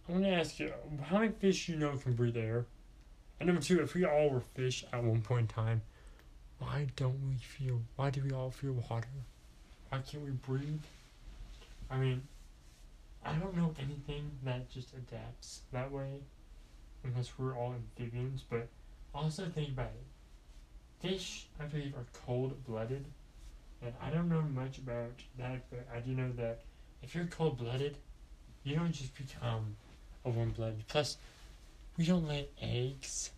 I'm 0.08 0.22
gonna 0.22 0.28
ask 0.28 0.58
you, 0.58 0.72
how 1.02 1.18
many 1.18 1.32
fish 1.32 1.68
you 1.68 1.76
know 1.76 1.94
can 1.98 2.14
breathe 2.14 2.36
air? 2.36 2.64
And 3.38 3.46
number 3.46 3.60
two, 3.60 3.82
if 3.82 3.94
we 3.94 4.06
all 4.06 4.30
were 4.30 4.40
fish 4.40 4.82
at 4.90 5.04
one 5.04 5.20
point 5.20 5.40
in 5.42 5.46
time, 5.48 5.82
why 6.58 6.86
don't 6.96 7.20
we 7.28 7.34
feel? 7.34 7.82
Why 7.96 8.08
do 8.08 8.22
we 8.22 8.32
all 8.32 8.50
feel 8.50 8.72
water? 8.72 9.08
Why 9.90 9.98
can't 9.98 10.24
we 10.24 10.30
breathe? 10.30 10.80
I 11.90 11.98
mean, 11.98 12.22
I 13.22 13.34
don't 13.34 13.54
know 13.54 13.74
anything 13.78 14.30
that 14.44 14.70
just 14.70 14.94
adapts 14.94 15.60
that 15.72 15.92
way, 15.92 16.20
unless 17.04 17.38
we're 17.38 17.54
all 17.54 17.74
amphibians. 17.74 18.42
But 18.48 18.68
also 19.14 19.44
think 19.54 19.68
about 19.68 19.92
it. 19.92 21.06
Fish, 21.06 21.48
I 21.60 21.64
believe, 21.64 21.94
are 21.94 22.06
cold-blooded, 22.26 23.04
and 23.82 23.92
I 24.02 24.08
don't 24.08 24.30
know 24.30 24.40
much 24.40 24.78
about 24.78 25.22
that, 25.38 25.68
but 25.70 25.86
I 25.94 26.00
do 26.00 26.12
know 26.12 26.32
that 26.32 26.62
if 27.02 27.14
you're 27.14 27.26
cold-blooded, 27.26 27.96
you 28.64 28.74
don't 28.74 28.92
just 28.92 29.16
become 29.16 29.76
a 30.24 30.30
warm-blooded. 30.30 30.86
Plus, 30.88 31.16
we 31.96 32.06
don't 32.06 32.28
lay 32.28 32.48
eggs. 32.60 33.30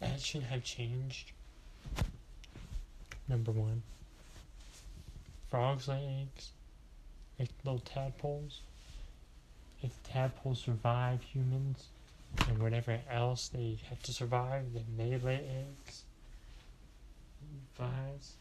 That 0.00 0.20
should 0.20 0.44
have 0.44 0.64
changed. 0.64 1.32
Number 3.28 3.52
one. 3.52 3.82
Frogs 5.50 5.88
lay 5.88 6.22
eggs. 6.22 6.50
Like 7.38 7.50
little 7.64 7.80
tadpoles. 7.80 8.60
If 9.82 9.90
tadpoles 10.02 10.60
survive 10.60 11.22
humans 11.22 11.84
and 12.48 12.58
whatever 12.58 12.98
else 13.10 13.48
they 13.48 13.78
have 13.88 14.02
to 14.04 14.12
survive, 14.12 14.64
then 14.74 14.84
they 14.96 15.16
lay 15.18 15.36
eggs. 15.36 16.02
Flies. 17.74 18.32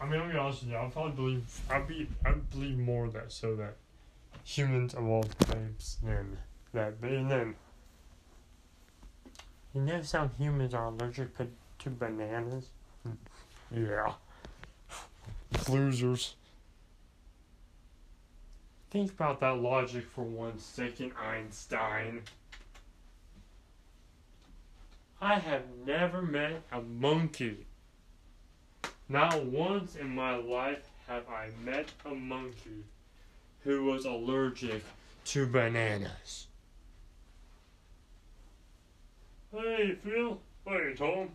I 0.00 0.06
mean, 0.06 0.20
I'll 0.20 0.30
be 0.30 0.36
honest 0.36 0.62
with 0.62 0.70
you. 0.70 0.76
I'll 0.76 0.90
probably 0.90 1.12
believe. 1.12 1.60
I'll 1.70 1.84
be. 1.84 2.08
I 2.24 2.32
believe 2.32 2.78
more 2.78 3.08
that 3.08 3.32
so 3.32 3.56
that 3.56 3.76
humans 4.46 4.94
evolved 4.94 5.34
apes 5.54 5.98
than 6.02 6.38
that. 6.72 7.00
But 7.00 7.10
and 7.10 7.30
then 7.30 7.54
you 9.74 9.80
know, 9.82 10.00
some 10.02 10.30
humans 10.38 10.72
are 10.72 10.86
allergic 10.86 11.36
to 11.36 11.90
bananas. 11.90 12.68
yeah, 13.70 14.12
losers. 15.68 16.36
Think 18.90 19.10
about 19.10 19.40
that 19.40 19.58
logic 19.58 20.06
for 20.14 20.24
one 20.24 20.58
second, 20.58 21.12
Einstein. 21.20 22.22
I 25.20 25.38
have 25.40 25.64
never 25.84 26.22
met 26.22 26.62
a 26.70 26.80
monkey. 26.80 27.66
Not 29.08 29.44
once 29.44 29.96
in 29.96 30.14
my 30.14 30.36
life 30.36 30.88
have 31.08 31.24
I 31.28 31.50
met 31.64 31.90
a 32.04 32.14
monkey 32.14 32.84
who 33.66 33.82
was 33.82 34.04
allergic 34.04 34.84
to 35.24 35.44
bananas. 35.44 36.46
Hey, 39.52 39.96
Phil. 40.04 40.38
Hey, 40.64 40.94
Tom. 40.96 41.30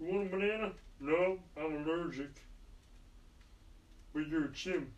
You 0.00 0.06
want 0.06 0.26
a 0.26 0.30
banana? 0.30 0.72
No, 0.98 1.38
I'm 1.56 1.86
allergic. 1.86 2.32
But 4.12 4.26
you're 4.26 4.46
a 4.46 4.52
chimp. 4.52 4.88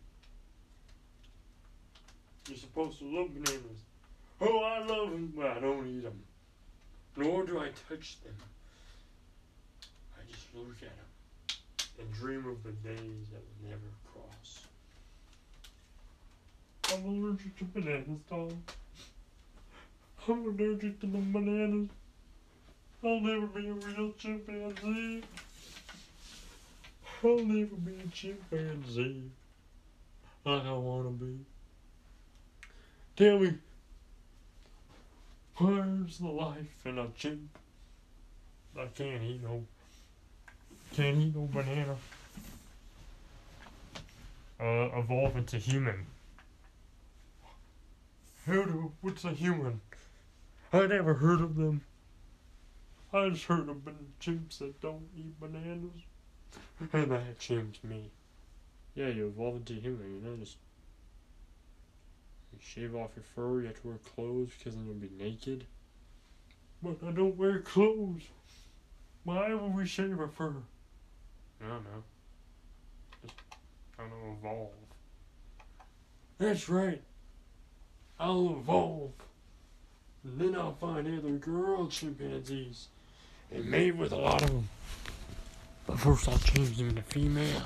You're 2.47 2.57
supposed 2.57 2.97
to 2.99 3.05
love 3.05 3.31
bananas. 3.31 3.83
Oh, 4.41 4.63
I 4.63 4.79
love 4.79 5.11
them, 5.11 5.31
but 5.37 5.45
I 5.45 5.59
don't 5.59 5.85
eat 5.85 6.03
them. 6.03 6.23
Nor 7.15 7.45
do 7.45 7.59
I 7.59 7.69
touch 7.87 8.17
them. 8.23 8.35
I 10.17 10.23
just 10.27 10.47
look 10.55 10.75
at 10.81 10.89
them 10.89 11.99
and 11.99 12.13
dream 12.13 12.47
of 12.47 12.63
the 12.63 12.71
days 12.71 13.27
that 13.31 13.41
will 13.41 13.69
never 13.69 13.91
cross. 14.11 14.64
I'm 16.93 17.05
allergic 17.05 17.57
to 17.57 17.65
bananas, 17.65 18.21
Tom. 18.29 18.63
I'm 20.27 20.45
allergic 20.45 20.99
to 21.01 21.07
the 21.07 21.17
bananas. 21.17 21.89
I'll 23.03 23.19
never 23.19 23.47
be 23.47 23.67
a 23.67 23.73
real 23.73 24.11
chimpanzee. 24.17 25.23
I'll 27.23 27.39
never 27.39 27.75
be 27.75 27.95
a 28.03 28.07
chimpanzee 28.07 29.29
like 30.45 30.63
I 30.63 30.73
want 30.73 31.19
to 31.19 31.25
be. 31.25 31.39
Tell 33.15 33.39
me, 33.39 33.53
where's 35.57 36.19
the 36.19 36.27
life 36.27 36.85
in 36.85 36.99
a 36.99 37.07
chimp? 37.17 37.57
I 38.77 38.85
can't 38.87 39.23
eat 39.23 39.41
no, 39.41 39.63
can't 40.93 41.17
eat 41.17 41.35
no 41.35 41.49
banana. 41.51 41.95
Uh, 44.59 44.99
evolve 44.99 45.35
into 45.35 45.57
human. 45.57 46.05
Who 48.45 48.65
do, 48.65 48.91
what's 49.01 49.23
a 49.23 49.31
human? 49.31 49.81
I 50.71 50.85
never 50.85 51.15
heard 51.15 51.41
of 51.41 51.55
them. 51.55 51.81
I 53.11 53.29
just 53.29 53.45
heard 53.45 53.69
of 53.69 53.77
chimps 54.21 54.59
that 54.59 54.79
don't 54.81 55.07
eat 55.17 55.39
bananas. 55.39 56.03
and 56.93 57.11
that 57.11 57.39
changed 57.39 57.83
me. 57.83 58.11
Yeah, 58.93 59.07
you 59.07 59.27
evolve 59.27 59.57
into 59.57 59.73
human, 59.73 60.15
you 60.15 60.21
know, 60.21 60.35
just 60.37 60.57
you 62.53 62.59
shave 62.61 62.95
off 62.95 63.11
your 63.15 63.23
fur, 63.35 63.61
you 63.61 63.67
have 63.67 63.81
to 63.81 63.87
wear 63.87 63.97
clothes 64.15 64.51
because 64.57 64.75
then 64.75 64.85
you'll 64.85 64.95
be 64.95 65.09
naked. 65.17 65.65
But 66.83 66.97
I 67.05 67.11
don't 67.11 67.37
wear 67.37 67.59
clothes. 67.59 68.21
Why 69.23 69.53
would 69.53 69.73
we 69.73 69.87
shave 69.87 70.19
our 70.19 70.27
fur? 70.27 70.53
I 71.63 71.67
don't 71.67 71.83
know. 71.83 72.03
Just, 73.23 73.33
I 73.97 74.03
don't 74.03 74.11
know, 74.11 74.37
evolve. 74.39 74.69
That's 76.37 76.69
right. 76.69 77.01
I'll 78.19 78.57
evolve. 78.59 79.11
And 80.23 80.39
then 80.39 80.55
I'll 80.55 80.73
find 80.73 81.07
other 81.07 81.33
girl 81.33 81.87
chimpanzees 81.87 82.87
and 83.51 83.65
mate 83.65 83.95
with 83.95 84.11
a 84.11 84.15
lot 84.15 84.41
of 84.41 84.49
them. 84.49 84.69
But 85.85 85.99
first 85.99 86.27
I'll 86.27 86.37
change 86.39 86.77
them 86.77 86.95
to 86.95 87.01
female. 87.03 87.61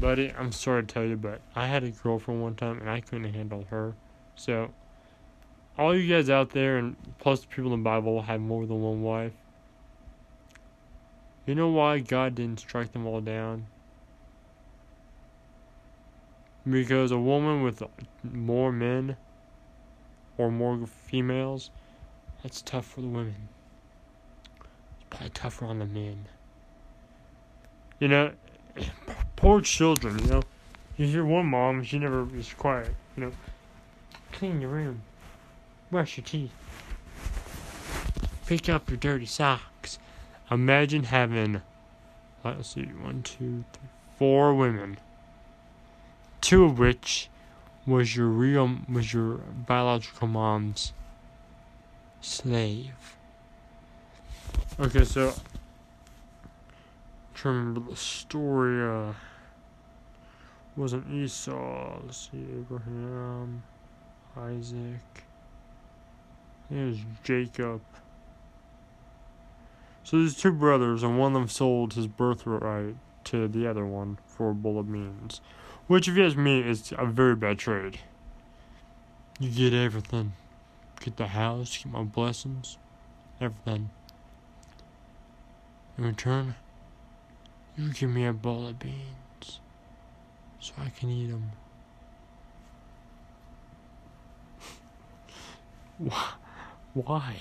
Buddy, 0.00 0.32
I'm 0.38 0.52
sorry 0.52 0.82
to 0.82 0.86
tell 0.86 1.04
you, 1.04 1.16
but 1.16 1.40
I 1.54 1.66
had 1.66 1.82
a 1.82 1.90
girlfriend 1.90 2.42
one 2.42 2.54
time 2.54 2.78
and 2.80 2.88
I 2.88 3.00
couldn't 3.00 3.32
handle 3.32 3.64
her. 3.70 3.94
So, 4.36 4.70
all 5.78 5.96
you 5.96 6.08
guys 6.14 6.30
out 6.30 6.50
there, 6.50 6.76
and 6.78 6.96
plus 7.18 7.40
the 7.40 7.48
people 7.48 7.72
in 7.72 7.80
the 7.80 7.84
Bible 7.84 8.22
have 8.22 8.40
more 8.40 8.66
than 8.66 8.80
one 8.80 9.02
wife. 9.02 9.32
You 11.46 11.54
know 11.54 11.68
why 11.68 11.98
God 12.00 12.34
didn't 12.34 12.60
strike 12.60 12.92
them 12.92 13.06
all 13.06 13.20
down? 13.20 13.66
Because 16.68 17.12
a 17.12 17.18
woman 17.18 17.62
with 17.62 17.82
more 18.24 18.72
men 18.72 19.16
or 20.36 20.50
more 20.50 20.86
females, 20.86 21.70
that's 22.42 22.60
tough 22.62 22.86
for 22.86 23.00
the 23.00 23.06
women. 23.06 23.48
It's 24.56 25.04
probably 25.10 25.30
tougher 25.30 25.66
on 25.66 25.78
the 25.78 25.86
men. 25.86 26.26
You 28.00 28.08
know, 28.08 28.32
poor 29.36 29.60
children, 29.60 30.18
you 30.18 30.26
know. 30.26 30.42
You 30.96 31.06
hear 31.06 31.24
one 31.24 31.46
mom, 31.46 31.82
she 31.82 31.98
never 31.98 32.26
is 32.36 32.52
quiet, 32.54 32.94
you 33.16 33.24
know. 33.24 33.32
Clean 34.32 34.60
your 34.60 34.70
room. 34.70 35.02
Brush 35.90 36.16
your 36.16 36.24
teeth. 36.24 36.52
Pick 38.46 38.68
up 38.68 38.88
your 38.88 38.96
dirty 38.96 39.26
socks. 39.26 39.98
Imagine 40.50 41.04
having, 41.04 41.62
let's 42.44 42.74
see, 42.74 42.84
one, 42.84 43.22
two, 43.22 43.64
three, 43.72 43.88
four 44.18 44.54
women. 44.54 44.98
Two 46.46 46.62
of 46.62 46.78
which 46.78 47.28
was 47.88 48.14
your 48.14 48.28
real, 48.28 48.78
was 48.88 49.12
your 49.12 49.38
biological 49.66 50.28
mom's 50.28 50.92
slave. 52.20 53.16
Okay, 54.78 55.02
so, 55.02 55.34
to 57.34 57.48
remember 57.48 57.90
the 57.90 57.96
story, 57.96 58.80
uh, 58.80 59.12
wasn't 60.76 61.12
Esau, 61.12 61.98
let's 62.04 62.30
see, 62.30 62.46
Abraham, 62.60 63.64
Isaac, 64.36 65.24
Here's 66.70 66.98
Jacob. 67.24 67.80
So 70.04 70.18
there's 70.18 70.36
two 70.36 70.52
brothers, 70.52 71.02
and 71.02 71.18
one 71.18 71.34
of 71.34 71.40
them 71.40 71.48
sold 71.48 71.94
his 71.94 72.06
birthright 72.06 72.94
to 73.24 73.48
the 73.48 73.66
other 73.66 73.84
one 73.84 74.18
for 74.28 74.50
a 74.50 74.54
bowl 74.54 74.78
of 74.78 74.92
beans. 74.92 75.40
Which, 75.86 76.08
if 76.08 76.16
you 76.16 76.26
ask 76.26 76.36
me, 76.36 76.60
is 76.60 76.92
a 76.96 77.06
very 77.06 77.36
bad 77.36 77.58
trade. 77.58 78.00
You 79.38 79.50
get 79.50 79.72
everything. 79.72 80.32
Get 81.00 81.16
the 81.16 81.28
house, 81.28 81.76
get 81.76 81.92
my 81.92 82.02
blessings, 82.02 82.78
everything. 83.40 83.90
In 85.96 86.04
return, 86.04 86.56
you 87.76 87.92
give 87.92 88.10
me 88.10 88.26
a 88.26 88.32
bowl 88.32 88.66
of 88.66 88.78
beans 88.78 89.60
so 90.58 90.72
I 90.78 90.88
can 90.88 91.10
eat 91.10 91.28
them. 91.28 91.52
Why? 96.94 97.36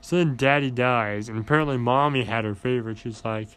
So 0.00 0.16
then 0.16 0.34
daddy 0.36 0.70
dies, 0.70 1.28
and 1.28 1.38
apparently 1.38 1.76
mommy 1.76 2.24
had 2.24 2.44
her 2.44 2.54
favorite. 2.54 2.98
She's 2.98 3.24
like, 3.24 3.48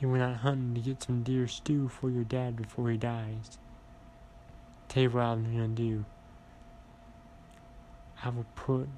You 0.00 0.08
went 0.08 0.22
out 0.22 0.36
hunting 0.36 0.74
to 0.74 0.80
get 0.80 1.02
some 1.02 1.24
deer 1.24 1.48
stew 1.48 1.88
for 1.88 2.08
your 2.08 2.22
dad 2.22 2.56
before 2.56 2.90
he 2.90 2.96
dies. 2.96 3.58
Tell 4.88 5.08
what 5.08 5.22
I'm 5.22 5.44
gonna 5.44 5.68
do. 5.68 6.04
I 8.22 8.28
will 8.28 8.46
put 8.54 8.88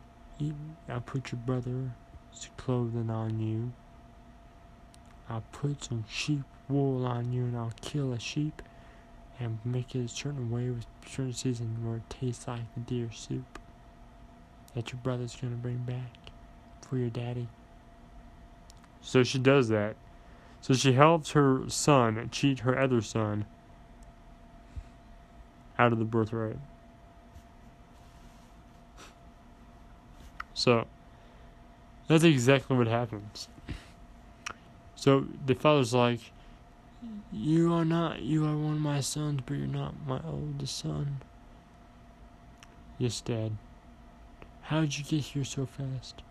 I'll 0.88 1.00
put 1.00 1.32
your 1.32 1.40
brother's 1.44 1.90
clothing 2.56 3.10
on 3.10 3.40
you. 3.40 3.72
I'll 5.28 5.44
put 5.52 5.84
some 5.84 6.04
sheep 6.08 6.44
wool 6.68 7.06
on 7.06 7.32
you 7.32 7.44
and 7.44 7.56
I'll 7.56 7.72
kill 7.80 8.12
a 8.12 8.18
sheep 8.18 8.62
and 9.38 9.58
make 9.64 9.94
it 9.94 10.04
a 10.04 10.08
certain 10.08 10.50
way 10.50 10.70
with 10.70 10.86
certain 11.06 11.32
season 11.32 11.76
where 11.82 11.96
it 11.96 12.10
tastes 12.10 12.46
like 12.46 12.74
the 12.74 12.80
deer 12.80 13.10
soup 13.12 13.58
that 14.74 14.92
your 14.92 15.00
brother's 15.02 15.36
gonna 15.36 15.56
bring 15.56 15.78
back 15.78 16.30
for 16.82 16.96
your 16.96 17.10
daddy. 17.10 17.48
So 19.00 19.22
she 19.22 19.38
does 19.38 19.68
that. 19.68 19.96
So 20.60 20.74
she 20.74 20.92
helps 20.92 21.32
her 21.32 21.62
son 21.68 22.28
cheat 22.30 22.60
her 22.60 22.78
other 22.78 23.00
son 23.00 23.46
out 25.78 25.92
of 25.92 25.98
the 25.98 26.04
birthright. 26.04 26.58
So 30.52 30.86
that's 32.06 32.24
exactly 32.24 32.76
what 32.76 32.86
happens. 32.86 33.48
So 34.94 35.26
the 35.46 35.54
father's 35.54 35.94
like, 35.94 36.20
You 37.32 37.72
are 37.72 37.86
not, 37.86 38.20
you 38.20 38.44
are 38.44 38.54
one 38.56 38.74
of 38.74 38.80
my 38.80 39.00
sons, 39.00 39.40
but 39.46 39.54
you're 39.54 39.66
not 39.66 39.94
my 40.06 40.20
oldest 40.26 40.78
son. 40.78 41.22
Yes, 42.98 43.22
Dad. 43.22 43.52
How'd 44.62 44.94
you 44.94 45.04
get 45.04 45.22
here 45.22 45.44
so 45.44 45.64
fast? 45.64 46.22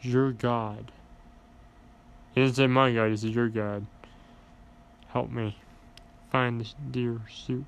Your 0.00 0.32
God. 0.32 0.90
He 2.34 2.40
didn't 2.40 2.56
say 2.56 2.66
my 2.66 2.92
God, 2.92 3.10
he 3.10 3.16
said 3.16 3.30
your 3.30 3.48
God. 3.48 3.86
Help 5.08 5.30
me 5.30 5.56
find 6.30 6.60
this 6.60 6.74
deer 6.90 7.20
suit. 7.30 7.64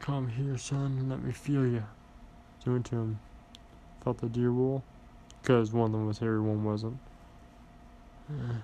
Come 0.00 0.28
here, 0.28 0.56
son, 0.56 0.96
and 0.98 1.10
let 1.10 1.22
me 1.22 1.32
feel 1.32 1.66
you. 1.66 1.84
So 2.64 2.72
went 2.72 2.86
to 2.86 2.96
him. 2.96 3.18
Felt 4.02 4.18
the 4.18 4.28
deer 4.28 4.52
wool. 4.52 4.82
Because 5.42 5.72
one 5.72 5.86
of 5.86 5.92
them 5.92 6.06
was 6.06 6.18
hairy, 6.18 6.40
one 6.40 6.64
wasn't. 6.64 6.98
Uh, 8.30 8.54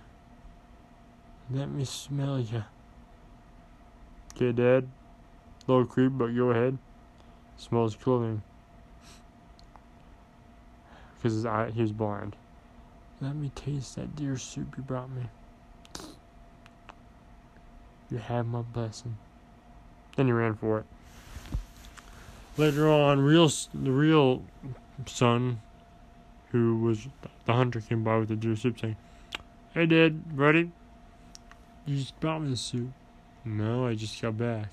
let 1.51 1.71
me 1.71 1.85
smell 1.85 2.41
you. 2.41 2.65
Okay, 4.35 4.53
Dad. 4.53 4.89
Little 5.67 5.85
creep, 5.85 6.13
but 6.15 6.35
go 6.35 6.51
ahead. 6.51 6.79
Smells 7.57 7.95
clothing 7.95 8.43
because 11.23 11.35
his 11.35 11.47
eye, 11.47 11.71
he 11.71 11.81
was 11.81 11.93
blind. 11.93 12.35
Let 13.23 13.37
me 13.37 13.53
taste 13.55 13.95
that 13.95 14.17
deer 14.17 14.37
soup 14.37 14.75
you 14.77 14.83
brought 14.83 15.09
me. 15.09 15.23
You 18.11 18.19
have 18.19 18.47
my 18.47 18.63
blessing. 18.63 19.17
Then 20.17 20.27
he 20.27 20.33
ran 20.33 20.57
for 20.57 20.81
it. 20.81 20.87
Later 22.57 22.89
on, 22.89 23.21
real 23.21 23.49
the 23.73 23.93
real 23.93 24.43
son, 25.07 25.61
who 26.51 26.79
was 26.79 27.07
the 27.47 27.53
hunter, 27.53 27.81
came 27.81 28.03
by 28.03 28.17
with 28.17 28.29
the 28.29 28.35
deer 28.35 28.57
soup, 28.57 28.81
saying, 28.81 28.97
"Hey, 29.73 29.87
Dad, 29.87 30.21
ready? 30.35 30.73
You 31.87 31.99
just 31.99 32.19
brought 32.19 32.43
me 32.43 32.51
the 32.51 32.57
soup." 32.57 32.91
No, 33.45 33.87
I 33.87 33.95
just 33.95 34.21
got 34.21 34.37
back. 34.37 34.69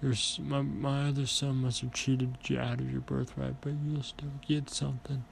Your, 0.00 0.14
my, 0.38 0.62
my 0.62 1.08
other 1.08 1.26
son 1.26 1.56
must 1.56 1.80
have 1.80 1.92
cheated 1.92 2.36
you 2.44 2.60
out 2.60 2.78
of 2.78 2.92
your 2.92 3.00
birthright, 3.00 3.60
but 3.60 3.72
you'll 3.84 4.04
still 4.04 4.30
get 4.46 4.70
something. 4.70 5.24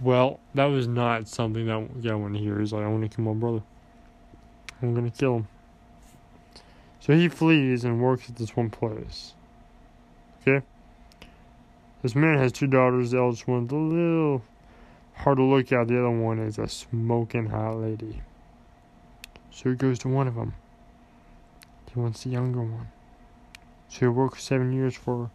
Well, 0.00 0.40
that 0.54 0.64
was 0.66 0.88
not 0.88 1.28
something 1.28 1.66
that 1.66 1.88
yeah, 2.00 2.12
I 2.12 2.14
want 2.16 2.34
to 2.34 2.40
hear. 2.40 2.58
Like, 2.58 2.72
I 2.72 2.88
want 2.88 3.02
to 3.02 3.14
kill 3.14 3.24
my 3.24 3.38
brother. 3.38 3.62
I'm 4.82 4.94
gonna 4.94 5.10
kill 5.10 5.36
him. 5.36 5.48
So 7.00 7.14
he 7.14 7.28
flees 7.28 7.84
and 7.84 8.00
works 8.00 8.28
at 8.28 8.36
this 8.36 8.56
one 8.56 8.70
place. 8.70 9.34
Okay? 10.40 10.64
This 12.02 12.16
man 12.16 12.38
has 12.38 12.52
two 12.52 12.66
daughters. 12.66 13.12
The 13.12 13.18
eldest 13.18 13.46
one's 13.46 13.70
a 13.72 13.76
little 13.76 14.42
hard 15.14 15.38
to 15.38 15.44
look 15.44 15.70
at. 15.72 15.86
The 15.86 15.98
other 15.98 16.10
one 16.10 16.40
is 16.40 16.58
a 16.58 16.66
smoking 16.66 17.46
hot 17.46 17.76
lady. 17.76 18.22
So 19.52 19.70
he 19.70 19.76
goes 19.76 19.98
to 20.00 20.08
one 20.08 20.26
of 20.26 20.34
them. 20.34 20.54
He 21.92 22.00
wants 22.00 22.24
the 22.24 22.30
younger 22.30 22.62
one. 22.62 22.88
So 23.88 24.00
he 24.00 24.06
works 24.08 24.42
seven 24.42 24.72
years 24.72 24.96
for. 24.96 25.30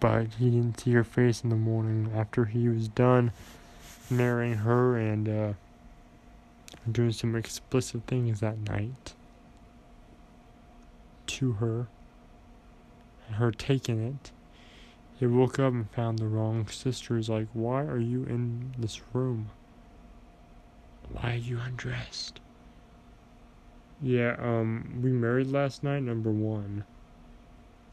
But 0.00 0.34
he 0.34 0.50
didn't 0.50 0.80
see 0.80 0.92
her 0.92 1.04
face 1.04 1.42
in 1.42 1.50
the 1.50 1.56
morning 1.56 2.12
after 2.14 2.44
he 2.46 2.68
was 2.68 2.88
done 2.88 3.32
marrying 4.10 4.58
her 4.58 4.96
and 4.98 5.28
uh, 5.28 5.52
doing 6.90 7.12
some 7.12 7.34
explicit 7.34 8.02
things 8.06 8.40
that 8.40 8.58
night 8.58 9.14
to 11.26 11.52
her 11.52 11.88
and 13.26 13.36
her 13.36 13.50
taking 13.50 14.02
it. 14.02 14.30
He 15.18 15.26
woke 15.26 15.58
up 15.58 15.72
and 15.72 15.90
found 15.90 16.18
the 16.18 16.26
wrong 16.26 16.66
sister. 16.68 17.16
He's 17.16 17.28
like, 17.28 17.48
Why 17.52 17.82
are 17.82 17.98
you 17.98 18.24
in 18.24 18.74
this 18.78 19.00
room? 19.12 19.50
Why 21.12 21.32
are 21.32 21.36
you 21.36 21.60
undressed? 21.60 22.40
Yeah, 24.02 24.36
um, 24.38 25.00
we 25.02 25.12
married 25.12 25.46
last 25.46 25.82
night, 25.82 26.02
number 26.02 26.30
one. 26.30 26.84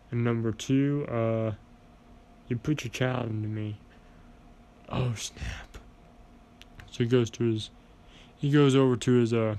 And 0.09 0.23
number 0.23 0.51
two, 0.51 1.05
uh, 1.07 1.51
you 2.51 2.57
put 2.57 2.83
your 2.83 2.91
child 2.91 3.29
into 3.29 3.47
me. 3.47 3.77
Oh, 4.89 5.13
snap. 5.15 5.77
So 6.91 7.03
he 7.03 7.05
goes 7.05 7.29
to 7.31 7.45
his, 7.45 7.71
he 8.37 8.51
goes 8.51 8.75
over 8.75 8.95
to 8.97 9.11
his, 9.13 9.33
uh, 9.33 9.55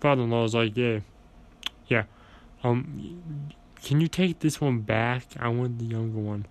father-in-law 0.00 0.44
is 0.44 0.54
like, 0.54 0.76
yeah, 0.76 1.00
yeah, 1.88 2.04
um, 2.62 3.50
can 3.82 4.00
you 4.00 4.06
take 4.06 4.38
this 4.38 4.60
one 4.60 4.80
back? 4.80 5.24
I 5.38 5.48
want 5.48 5.78
the 5.80 5.84
younger 5.84 6.18
one. 6.18 6.46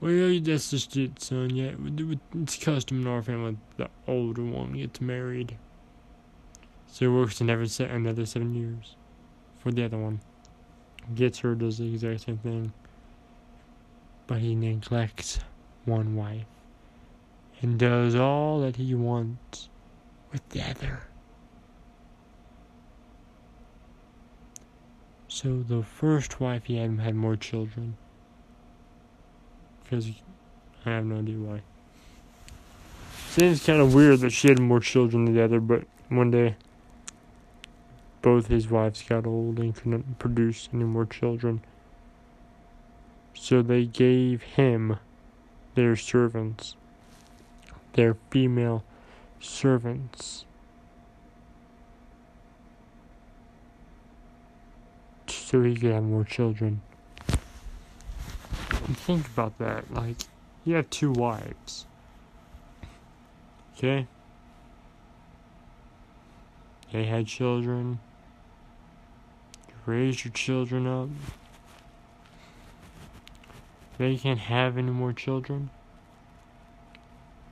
Well, 0.00 0.40
that's 0.40 0.70
just 0.70 0.96
it, 0.96 1.20
son. 1.20 1.50
Yeah, 1.50 1.72
it's 2.34 2.56
custom 2.56 3.02
in 3.02 3.06
our 3.06 3.22
family. 3.22 3.58
The 3.76 3.90
older 4.06 4.44
one 4.44 4.72
gets 4.72 5.00
married. 5.00 5.58
So 6.86 7.04
he 7.04 7.08
works 7.08 7.40
another 7.40 7.66
another 7.84 8.24
seven 8.24 8.54
years 8.54 8.96
for 9.58 9.72
the 9.72 9.84
other 9.84 9.98
one. 9.98 10.20
Gets 11.14 11.40
her, 11.40 11.54
does 11.54 11.78
the 11.78 11.92
exact 11.92 12.22
same 12.22 12.38
thing. 12.38 12.72
But 14.28 14.38
he 14.38 14.54
neglects 14.54 15.40
one 15.84 16.14
wife. 16.14 16.44
and 17.60 17.76
does 17.78 18.14
all 18.14 18.60
that 18.60 18.76
he 18.76 18.94
wants 18.94 19.68
with 20.30 20.48
the 20.50 20.62
other. 20.62 21.00
So 25.26 25.62
the 25.62 25.82
first 25.82 26.40
wife 26.40 26.64
he 26.66 26.76
had 26.76 27.00
had 27.00 27.14
more 27.14 27.36
children. 27.36 27.96
Because 29.82 30.12
I 30.86 30.90
have 30.90 31.04
no 31.04 31.18
idea 31.18 31.38
why. 31.38 31.62
Seems 33.30 33.64
kind 33.64 33.80
of 33.80 33.94
weird 33.94 34.20
that 34.20 34.30
she 34.30 34.48
had 34.48 34.60
more 34.60 34.80
children 34.80 35.24
than 35.24 35.34
the 35.34 35.42
other, 35.42 35.60
but 35.60 35.84
one 36.08 36.30
day 36.30 36.56
both 38.22 38.48
his 38.48 38.68
wives 38.68 39.02
got 39.02 39.26
old 39.26 39.58
and 39.58 39.74
couldn't 39.74 40.18
produce 40.18 40.68
any 40.72 40.84
more 40.84 41.06
children. 41.06 41.60
So 43.40 43.62
they 43.62 43.86
gave 43.86 44.42
him 44.42 44.98
their 45.74 45.96
servants, 45.96 46.76
their 47.94 48.16
female 48.30 48.84
servants. 49.40 50.44
So 55.28 55.62
he 55.62 55.76
could 55.76 55.92
have 55.92 56.02
more 56.02 56.24
children. 56.24 56.82
And 58.86 58.98
think 58.98 59.26
about 59.28 59.56
that. 59.58 59.94
Like, 59.94 60.16
you 60.64 60.74
have 60.74 60.90
two 60.90 61.12
wives. 61.12 61.86
Okay? 63.76 64.06
They 66.92 67.04
had 67.04 67.28
children. 67.28 68.00
You 69.68 69.74
raised 69.86 70.24
your 70.24 70.32
children 70.32 70.86
up. 70.86 71.08
They 73.98 74.16
can't 74.16 74.38
have 74.38 74.78
any 74.78 74.92
more 74.92 75.12
children. 75.12 75.70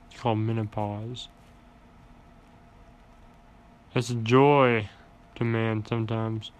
It's 0.09 0.19
called 0.19 0.39
menopause. 0.39 1.27
It's 3.93 4.09
a 4.09 4.15
joy 4.15 4.89
to 5.35 5.43
man 5.43 5.85
sometimes. 5.85 6.51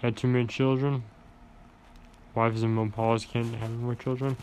Had 0.00 0.16
too 0.16 0.28
many 0.28 0.46
children. 0.46 1.04
Wives 2.34 2.62
in 2.62 2.74
menopause 2.74 3.26
can't 3.26 3.54
have 3.56 3.70
more 3.70 3.94
children. 3.94 4.36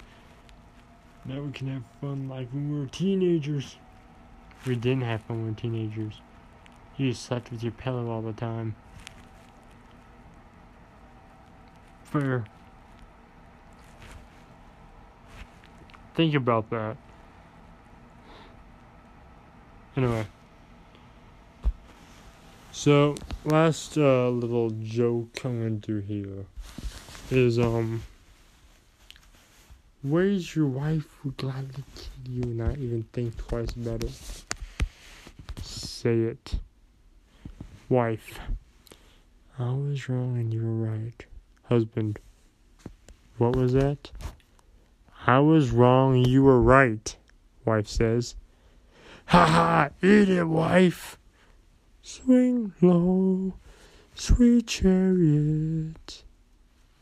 Now 1.26 1.42
we 1.42 1.52
can 1.52 1.68
have 1.70 1.84
fun 2.00 2.30
like 2.30 2.50
when 2.52 2.72
we 2.72 2.80
were 2.80 2.86
teenagers. 2.86 3.78
We 4.66 4.76
didn't 4.76 5.04
have 5.04 5.22
fun 5.22 5.38
when 5.38 5.46
we 5.46 5.52
were 5.52 5.58
teenagers. 5.58 6.22
You 6.98 7.10
just 7.10 7.24
slept 7.24 7.52
with 7.52 7.64
your 7.64 7.72
pillow 7.72 8.10
all 8.10 8.22
the 8.22 8.34
time. 8.34 8.76
Fair. 12.04 12.46
Think 16.18 16.34
about 16.34 16.72
that. 16.72 16.98
Anyway. 19.96 20.26
So, 22.72 23.14
last 23.46 24.00
uh, 24.00 24.30
little 24.30 24.72
joke 24.82 25.40
I'm 25.46 25.62
gonna 25.62 25.70
do 25.76 26.00
here 26.00 26.48
is, 27.30 27.60
um, 27.60 28.02
where's 30.02 30.56
your 30.56 30.66
wife 30.66 31.06
would 31.24 31.38
gladly 31.38 31.84
kill 31.96 32.34
you 32.34 32.42
and 32.42 32.58
not 32.58 32.80
even 32.80 33.04
think 33.14 33.38
twice 33.38 33.74
about 33.74 34.04
it. 34.04 34.44
Say 35.62 36.22
it. 36.22 36.56
Wife. 37.90 38.40
I 39.60 39.72
was 39.72 40.10
wrong 40.10 40.36
and 40.38 40.52
you 40.52 40.64
were 40.64 40.90
right. 40.90 41.26
Husband. 41.66 42.18
What 43.38 43.56
was 43.56 43.74
that? 43.74 44.10
I 45.28 45.40
was 45.40 45.72
wrong, 45.72 46.16
you 46.24 46.42
were 46.42 46.62
right, 46.62 47.14
wife 47.66 47.90
says. 47.90 48.36
Ha 49.26 49.46
ha, 49.46 49.90
eat 50.02 50.30
it, 50.30 50.46
wife. 50.46 51.20
Swing 52.02 52.72
low, 52.82 53.56
sweet 54.16 54.68
chariot. 54.68 56.24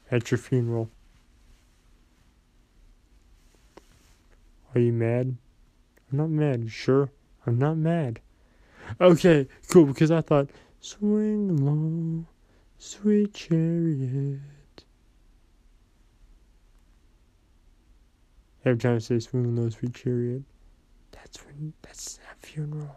At 0.10 0.32
your 0.32 0.40
funeral. 0.40 0.90
Are 4.74 4.82
you 4.82 4.92
mad? 4.92 5.38
I'm 6.12 6.18
not 6.18 6.30
mad, 6.32 6.72
sure? 6.72 7.12
I'm 7.46 7.60
not 7.60 7.78
mad. 7.78 8.22
Okay, 9.00 9.48
cool, 9.70 9.86
because 9.86 10.10
I 10.10 10.22
thought, 10.22 10.50
swing 10.80 11.58
low, 11.64 12.26
sweet 12.80 13.36
chariot. 13.36 14.40
Every 18.66 18.80
time 18.80 18.96
I 18.96 19.00
say 19.00 19.20
swing 19.20 19.56
low, 19.56 19.70
sweet 19.70 19.94
chariot, 19.94 20.42
that's 21.12 21.38
when, 21.46 21.72
that's 21.84 22.20
a 22.32 22.46
funeral. 22.46 22.96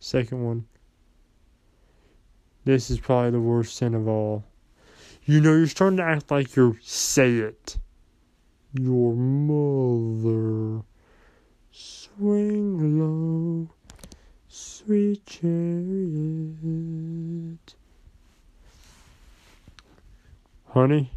Second 0.00 0.44
one. 0.44 0.66
This 2.64 2.90
is 2.90 2.98
probably 2.98 3.30
the 3.30 3.40
worst 3.40 3.76
sin 3.76 3.94
of 3.94 4.08
all. 4.08 4.44
You 5.24 5.40
know, 5.40 5.52
you're 5.52 5.68
starting 5.68 5.98
to 5.98 6.02
act 6.02 6.30
like 6.30 6.56
you're 6.56 6.76
say 6.82 7.36
it. 7.36 7.78
Your 8.74 9.14
mother. 9.14 10.82
Swing 11.70 12.98
low, 12.98 13.70
sweet 14.48 15.24
chariot. 15.24 16.56
Honey? 20.66 21.12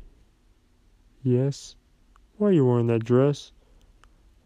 Yes? 1.23 1.75
Why 2.37 2.49
are 2.49 2.51
you 2.51 2.65
wearing 2.65 2.87
that 2.87 3.05
dress? 3.05 3.51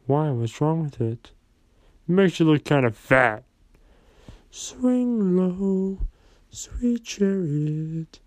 Why? 0.06 0.30
What's 0.32 0.60
wrong 0.60 0.84
with 0.84 1.00
it? 1.00 1.32
It 2.08 2.12
makes 2.12 2.40
you 2.40 2.46
look 2.46 2.66
kind 2.66 2.86
of 2.86 2.98
fat. 2.98 3.44
Swing 4.52 5.36
low, 5.38 6.00
sweet 6.50 7.04
chariot. 7.04 8.20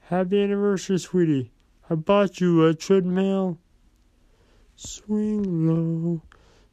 Happy 0.00 0.42
anniversary, 0.42 0.98
sweetie. 0.98 1.50
I 1.88 1.94
bought 1.94 2.40
you 2.40 2.66
a 2.66 2.74
treadmill. 2.74 3.58
Swing 4.76 5.66
low, 5.66 6.22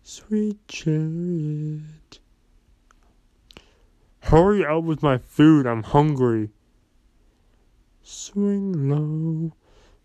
sweet 0.03 0.67
chariot. 0.67 2.19
Hurry 4.21 4.65
up 4.65 4.83
with 4.83 5.01
my 5.01 5.17
food, 5.17 5.65
I'm 5.65 5.83
hungry. 5.83 6.49
Swing 8.03 8.89
low, 8.89 9.53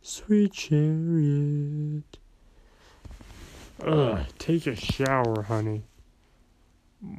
sweet 0.05 0.53
chariot. 0.53 2.19
Ugh, 3.83 4.21
take 4.39 4.67
a 4.67 4.77
shower, 4.77 5.43
honey. 5.43 5.83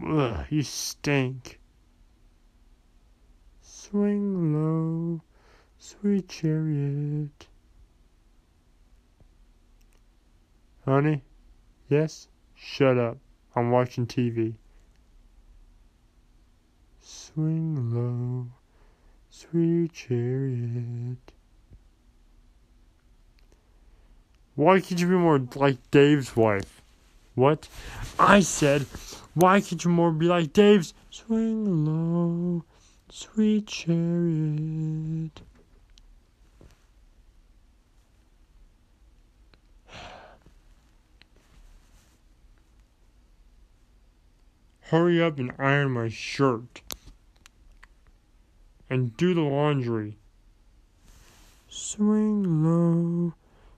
Ugh, 0.07 0.45
you 0.51 0.61
stink. 0.61 1.59
Swing 3.63 4.53
low, 4.53 5.21
sweet 5.79 6.29
chariot. 6.29 7.47
Honey? 10.85 11.23
Yes? 11.89 12.27
Shut 12.53 12.99
up. 12.99 13.17
I'm 13.55 13.71
watching 13.71 14.05
TV. 14.05 14.53
Swing 17.01 17.95
low, 17.95 18.47
sweet 19.31 19.91
chariot. 19.91 21.34
Why 24.55 24.79
can't 24.79 24.99
you 25.01 25.07
be 25.07 25.15
more 25.15 25.39
like 25.55 25.77
Dave's 25.91 26.35
wife? 26.35 26.81
What? 27.35 27.67
I 28.17 28.39
said, 28.39 28.83
why 29.33 29.59
can't 29.59 29.83
you 29.83 29.91
more 29.91 30.11
be 30.11 30.27
like 30.27 30.53
Dave's? 30.53 30.93
Swing 31.09 31.85
low, 31.85 32.63
sweet 33.09 33.67
chariot. 33.67 35.41
Hurry 44.83 45.21
up 45.21 45.37
and 45.37 45.51
iron 45.59 45.91
my 45.91 46.07
shirt. 46.07 46.81
And 48.89 49.17
do 49.17 49.33
the 49.33 49.41
laundry. 49.41 50.15
Swing 51.67 52.63
low, 52.63 53.33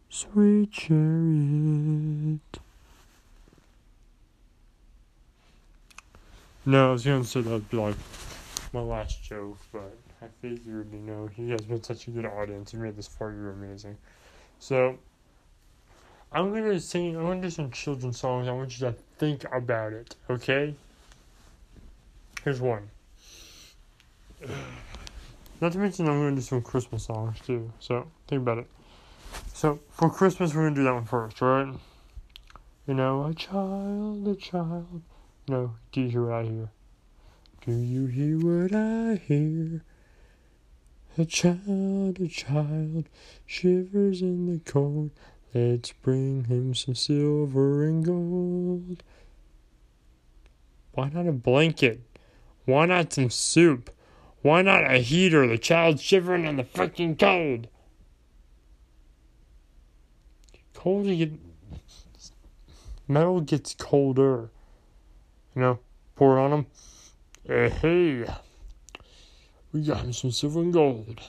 sweet 0.10 0.72
chariot. 0.72 2.39
No, 6.65 6.89
I 6.89 6.91
was 6.91 7.06
gonna 7.06 7.24
say 7.24 7.41
that 7.41 7.50
would 7.50 7.70
be 7.70 7.78
like 7.78 7.96
my 8.74 8.82
last 8.82 9.24
joke, 9.24 9.58
but 9.72 9.96
I 10.22 10.26
figured, 10.41 10.91
you 10.91 11.00
know, 11.00 11.30
you 11.38 11.50
guys 11.50 11.62
been 11.65 11.82
such 11.82 12.08
a 12.08 12.12
good 12.12 12.26
audience. 12.26 12.74
You 12.74 12.80
made 12.80 12.98
this 12.98 13.08
far, 13.08 13.32
you're 13.32 13.52
amazing. 13.52 13.98
So, 14.60 14.98
I'm 16.32 16.52
gonna 16.52 16.80
sing, 16.80 17.15
I'm 17.15 17.24
gonna 17.24 17.41
do 17.41 17.50
some 17.50 17.72
children's 17.72 18.20
songs. 18.20 18.48
I 18.48 18.52
want 18.52 18.78
you 18.80 18.88
to 18.88 18.96
think 19.17 19.46
about 19.54 19.93
it, 19.93 20.15
okay? 20.30 20.76
Here's 22.43 22.60
one. 22.60 22.89
Not 25.62 25.72
to 25.72 25.78
mention, 25.78 26.08
I'm 26.08 26.20
gonna 26.22 26.36
do 26.36 26.41
some 26.41 26.62
Christmas 26.62 27.04
songs 27.04 27.39
too, 27.46 27.72
so 27.80 28.08
think 28.28 28.41
about 28.41 28.60
it. 28.60 28.67
So, 29.54 29.80
for 29.89 30.10
Christmas, 30.10 30.54
we're 30.54 30.63
gonna 30.63 30.76
do 30.76 30.84
that 30.84 30.93
one 30.93 31.06
first, 31.06 31.41
right? 31.41 31.73
You 32.88 32.93
know, 32.93 33.26
a 33.26 33.34
child, 33.34 34.28
a 34.28 34.36
child. 34.36 35.02
No, 35.47 35.76
do 35.91 36.02
you 36.02 36.10
hear 36.10 36.23
what 36.26 36.34
I 36.34 36.43
hear? 36.43 36.69
Do 37.65 37.71
you 37.73 38.06
hear 38.06 38.38
what 38.38 38.73
I 38.73 39.15
hear? 39.15 39.84
A 41.17 41.26
child, 41.26 42.19
a 42.19 42.28
child, 42.28 43.10
shivers 43.45 44.21
in 44.21 44.45
the 44.45 44.60
cold. 44.60 45.12
Let's 45.54 45.91
bring 45.91 46.43
him 46.43 46.76
some 46.76 46.95
silver 46.95 47.84
and 47.84 48.06
gold. 48.06 49.04
Why 50.93 51.10
not 51.10 51.28
a 51.28 51.32
blanket? 51.32 52.02
Why 52.65 52.86
not 52.86 53.13
some 53.13 53.30
soup? 53.30 53.89
Why 54.41 54.62
not 54.62 54.89
a 54.89 55.00
heater? 55.00 55.47
The 55.47 55.58
child's 55.58 56.02
shivering 56.02 56.45
in 56.45 56.58
the 56.58 56.63
freaking 56.63 57.17
cold. 57.17 57.67
Cold 60.78 61.08
get 61.08 61.32
metal 63.08 63.42
gets 63.42 63.74
colder. 63.74 64.52
You 65.56 65.62
know, 65.62 65.80
pour 66.16 66.38
it 66.38 66.42
on 66.42 66.54
him. 66.54 66.66
Uh, 67.50 67.70
hey, 67.70 68.28
we 69.74 69.82
got 69.82 70.02
him 70.02 70.13
some 70.13 70.30
silver 70.30 70.62
and 70.62 70.72
gold. 70.72 71.20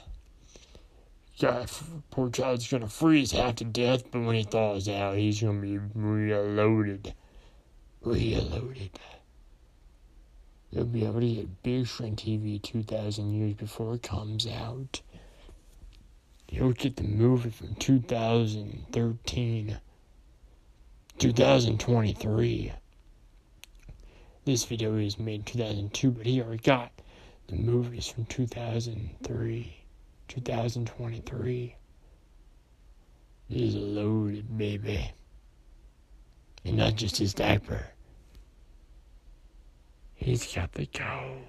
Yeah, 1.36 1.64
poor 2.10 2.28
child's 2.28 2.68
gonna 2.68 2.88
freeze 2.88 3.32
half 3.32 3.54
to 3.56 3.64
death, 3.64 4.10
but 4.10 4.20
when 4.20 4.36
he 4.36 4.42
thaws 4.42 4.86
out, 4.86 5.16
he's 5.16 5.40
gonna 5.40 5.62
be 5.62 5.78
reloaded. 5.94 7.14
Reloaded. 8.02 9.00
They'll 10.70 10.84
be 10.84 11.06
able 11.06 11.20
to 11.20 11.34
get 11.34 11.62
big 11.62 11.86
screen 11.86 12.16
TV 12.16 12.62
2,000 12.62 13.32
years 13.32 13.54
before 13.54 13.94
it 13.94 14.02
comes 14.02 14.46
out. 14.46 15.00
You'll 16.50 16.72
get 16.72 16.96
the 16.96 17.04
movie 17.04 17.50
from 17.50 17.74
2013. 17.74 19.78
2023. 21.18 22.72
This 24.44 24.64
video 24.64 24.96
is 24.96 25.18
made 25.18 25.40
in 25.40 25.44
2002, 25.44 26.10
but 26.12 26.26
he 26.26 26.40
already 26.40 26.62
got 26.62 26.92
the 27.48 27.56
movies 27.56 28.06
from 28.06 28.24
2003, 28.26 29.76
2023. 30.28 31.76
He's 33.48 33.74
loaded, 33.74 34.56
baby. 34.56 35.10
And 36.64 36.76
not 36.76 36.94
just 36.94 37.16
his 37.16 37.34
diaper. 37.34 37.88
He's 40.14 40.54
got 40.54 40.72
the 40.72 40.86
cold. 40.86 41.42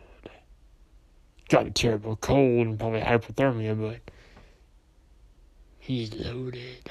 Got 1.49 1.67
a 1.67 1.71
terrible 1.71 2.15
cold 2.15 2.67
and 2.67 2.79
probably 2.79 3.01
hypothermia, 3.01 3.79
but 3.79 3.99
he's 5.89 6.13
loaded. 6.13 6.87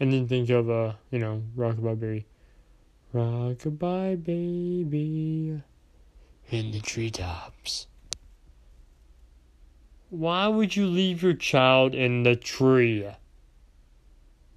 And 0.00 0.10
then 0.10 0.26
think 0.26 0.48
of, 0.48 0.70
uh, 0.70 0.94
you 1.10 1.18
know, 1.18 1.42
Rockabye 1.54 2.00
Baby. 2.00 2.26
Rockabye 3.14 4.24
Baby 4.24 5.62
in 6.50 6.70
the 6.70 6.80
treetops. 6.80 7.88
Why 10.08 10.48
would 10.48 10.74
you 10.74 10.86
leave 10.86 11.22
your 11.22 11.34
child 11.34 11.94
in 11.94 12.22
the 12.22 12.36
tree? 12.36 13.06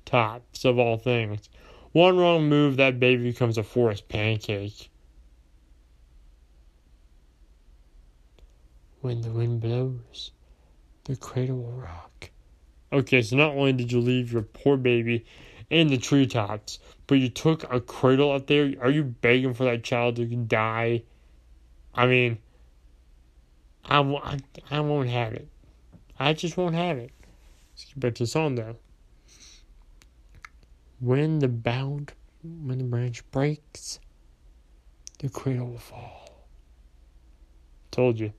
Tops 0.05 0.63
of 0.63 0.79
all 0.79 0.97
things. 0.97 1.49
One 1.91 2.17
wrong 2.17 2.47
move, 2.47 2.77
that 2.77 2.97
baby 2.97 3.23
becomes 3.23 3.57
a 3.57 3.63
forest 3.63 4.07
pancake. 4.07 4.89
When 9.01 9.21
the 9.21 9.31
wind 9.31 9.59
blows, 9.59 10.31
the 11.05 11.15
cradle 11.15 11.57
will 11.57 11.71
rock. 11.71 12.29
Okay, 12.91 13.21
so 13.21 13.35
not 13.35 13.51
only 13.51 13.73
did 13.73 13.91
you 13.91 13.99
leave 13.99 14.31
your 14.31 14.41
poor 14.41 14.77
baby 14.77 15.25
in 15.69 15.87
the 15.87 15.97
treetops, 15.97 16.79
but 17.07 17.15
you 17.15 17.29
took 17.29 17.71
a 17.71 17.79
cradle 17.79 18.31
up 18.31 18.47
there. 18.47 18.73
Are 18.81 18.89
you 18.89 19.03
begging 19.03 19.53
for 19.53 19.63
that 19.65 19.83
child 19.83 20.17
to 20.17 20.25
die? 20.25 21.03
I 21.93 22.05
mean, 22.07 22.37
I, 23.85 23.99
I, 23.99 24.39
I 24.69 24.79
won't 24.81 25.09
have 25.09 25.33
it. 25.33 25.47
I 26.19 26.33
just 26.33 26.57
won't 26.57 26.75
have 26.75 26.97
it. 26.97 27.11
Let's 27.73 27.85
get 27.85 27.99
back 27.99 28.15
to 28.15 28.23
the 28.23 28.27
song 28.27 28.55
though. 28.55 28.75
When 30.99 31.39
the 31.39 31.47
bound, 31.47 32.13
when 32.41 32.77
the 32.77 32.83
branch 32.83 33.29
breaks, 33.31 33.99
the 35.19 35.29
cradle 35.29 35.67
will 35.67 35.77
fall. 35.77 36.47
Told 37.91 38.19
you. 38.19 38.33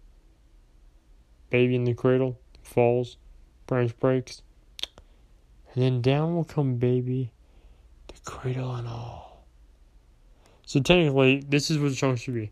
Baby 1.50 1.76
in 1.76 1.84
the 1.84 1.94
cradle 1.94 2.40
falls, 2.66 3.16
branch 3.66 3.98
breaks, 3.98 4.42
and 5.72 5.82
then 5.82 6.02
down 6.02 6.34
will 6.34 6.44
come 6.44 6.76
baby, 6.76 7.32
the 8.08 8.14
cradle 8.24 8.74
and 8.74 8.88
all. 8.88 9.44
So 10.66 10.80
technically, 10.80 11.44
this 11.48 11.70
is 11.70 11.78
what 11.78 11.90
the 11.90 11.94
song 11.94 12.16
should 12.16 12.34
be. 12.34 12.50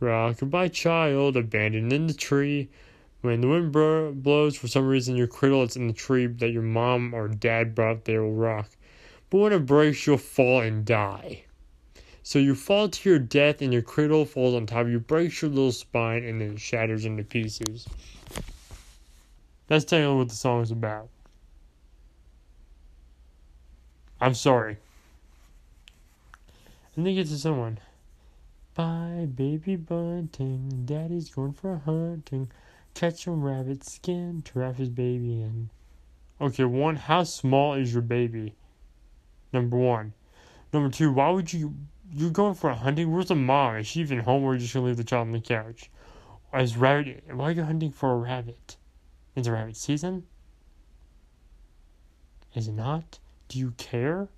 Rockabye 0.00 0.72
child, 0.72 1.36
abandoned 1.36 1.92
in 1.92 2.06
the 2.06 2.14
tree. 2.14 2.68
When 3.20 3.40
the 3.40 3.48
wind 3.48 3.72
bro- 3.72 4.12
blows, 4.12 4.56
for 4.56 4.68
some 4.68 4.86
reason 4.86 5.16
your 5.16 5.26
cradle 5.26 5.66
in 5.74 5.88
the 5.88 5.92
tree 5.92 6.26
that 6.26 6.50
your 6.50 6.62
mom 6.62 7.14
or 7.14 7.26
dad 7.26 7.74
brought 7.74 8.04
there 8.04 8.22
will 8.22 8.34
rock. 8.34 8.70
But 9.30 9.38
when 9.38 9.52
it 9.52 9.66
breaks, 9.66 10.06
you'll 10.06 10.18
fall 10.18 10.60
and 10.60 10.84
die. 10.84 11.44
So 12.22 12.38
you 12.38 12.54
fall 12.54 12.88
to 12.88 13.08
your 13.08 13.18
death, 13.18 13.62
and 13.62 13.72
your 13.72 13.82
cradle 13.82 14.24
falls 14.24 14.54
on 14.54 14.66
top 14.66 14.82
of 14.82 14.90
you, 14.90 15.00
breaks 15.00 15.42
your 15.42 15.50
little 15.50 15.72
spine, 15.72 16.24
and 16.24 16.40
then 16.40 16.56
shatters 16.56 17.04
into 17.06 17.24
pieces. 17.24 17.88
That's 19.68 19.84
technically 19.84 20.16
what 20.16 20.28
the 20.30 20.34
song 20.34 20.62
is 20.62 20.70
about. 20.70 21.08
I'm 24.20 24.34
sorry. 24.34 24.78
And 26.96 27.06
then 27.06 27.14
get 27.14 27.28
to 27.28 27.38
someone. 27.38 27.78
Bye, 28.74 29.28
baby 29.32 29.76
bunting. 29.76 30.82
Daddy's 30.84 31.30
going 31.30 31.52
for 31.52 31.74
a 31.74 31.78
hunting. 31.78 32.50
Catch 32.94 33.24
some 33.24 33.42
rabbit 33.42 33.84
skin 33.84 34.42
to 34.46 34.58
wrap 34.58 34.76
his 34.76 34.88
baby 34.88 35.42
in. 35.42 35.70
Okay, 36.40 36.64
one, 36.64 36.96
how 36.96 37.24
small 37.24 37.74
is 37.74 37.92
your 37.92 38.02
baby? 38.02 38.54
Number 39.52 39.76
one. 39.76 40.14
Number 40.72 40.88
two, 40.90 41.12
why 41.12 41.30
would 41.30 41.52
you. 41.52 41.74
You're 42.12 42.30
going 42.30 42.54
for 42.54 42.70
a 42.70 42.74
hunting? 42.74 43.12
Where's 43.12 43.28
the 43.28 43.34
mom? 43.34 43.76
Is 43.76 43.86
she 43.86 44.00
even 44.00 44.20
home 44.20 44.42
or 44.42 44.52
are 44.52 44.54
you 44.54 44.60
just 44.60 44.72
gonna 44.72 44.86
leave 44.86 44.96
the 44.96 45.04
child 45.04 45.26
on 45.26 45.32
the 45.32 45.40
couch? 45.40 45.90
Is 46.54 46.76
rabbit. 46.76 47.24
Why 47.30 47.48
are 47.48 47.52
you 47.52 47.64
hunting 47.64 47.92
for 47.92 48.12
a 48.12 48.16
rabbit? 48.16 48.76
Is 49.38 49.46
it 49.46 49.52
rabbit 49.52 49.76
season? 49.76 50.24
Is 52.56 52.66
it 52.66 52.72
not? 52.72 53.20
Do 53.46 53.60
you 53.60 53.72
care? 53.76 54.28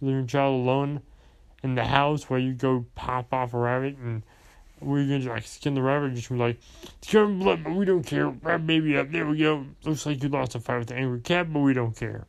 leave 0.00 0.16
your 0.16 0.26
child 0.26 0.60
alone 0.60 1.00
in 1.62 1.76
the 1.76 1.84
house 1.84 2.28
where 2.28 2.38
you 2.38 2.52
go 2.52 2.84
pop 2.96 3.32
off 3.32 3.54
a 3.54 3.58
rabbit 3.58 3.96
and 3.96 4.22
we're 4.80 5.06
gonna 5.06 5.32
like 5.32 5.46
skin 5.46 5.72
the 5.72 5.80
rabbit 5.80 6.14
just 6.14 6.28
be 6.28 6.34
like 6.34 6.58
skin 7.00 7.38
blood 7.38 7.62
but 7.64 7.72
we 7.72 7.86
don't 7.86 8.02
care 8.02 8.28
rabbit 8.28 8.66
baby 8.66 8.98
up 8.98 9.10
there 9.12 9.24
we 9.24 9.38
go 9.38 9.64
looks 9.84 10.04
like 10.04 10.22
you 10.22 10.28
lost 10.28 10.54
a 10.56 10.60
fight 10.60 10.78
with 10.78 10.88
the 10.88 10.94
angry 10.94 11.20
cat 11.20 11.50
but 11.50 11.60
we 11.60 11.72
don't 11.72 11.96
care 11.96 12.26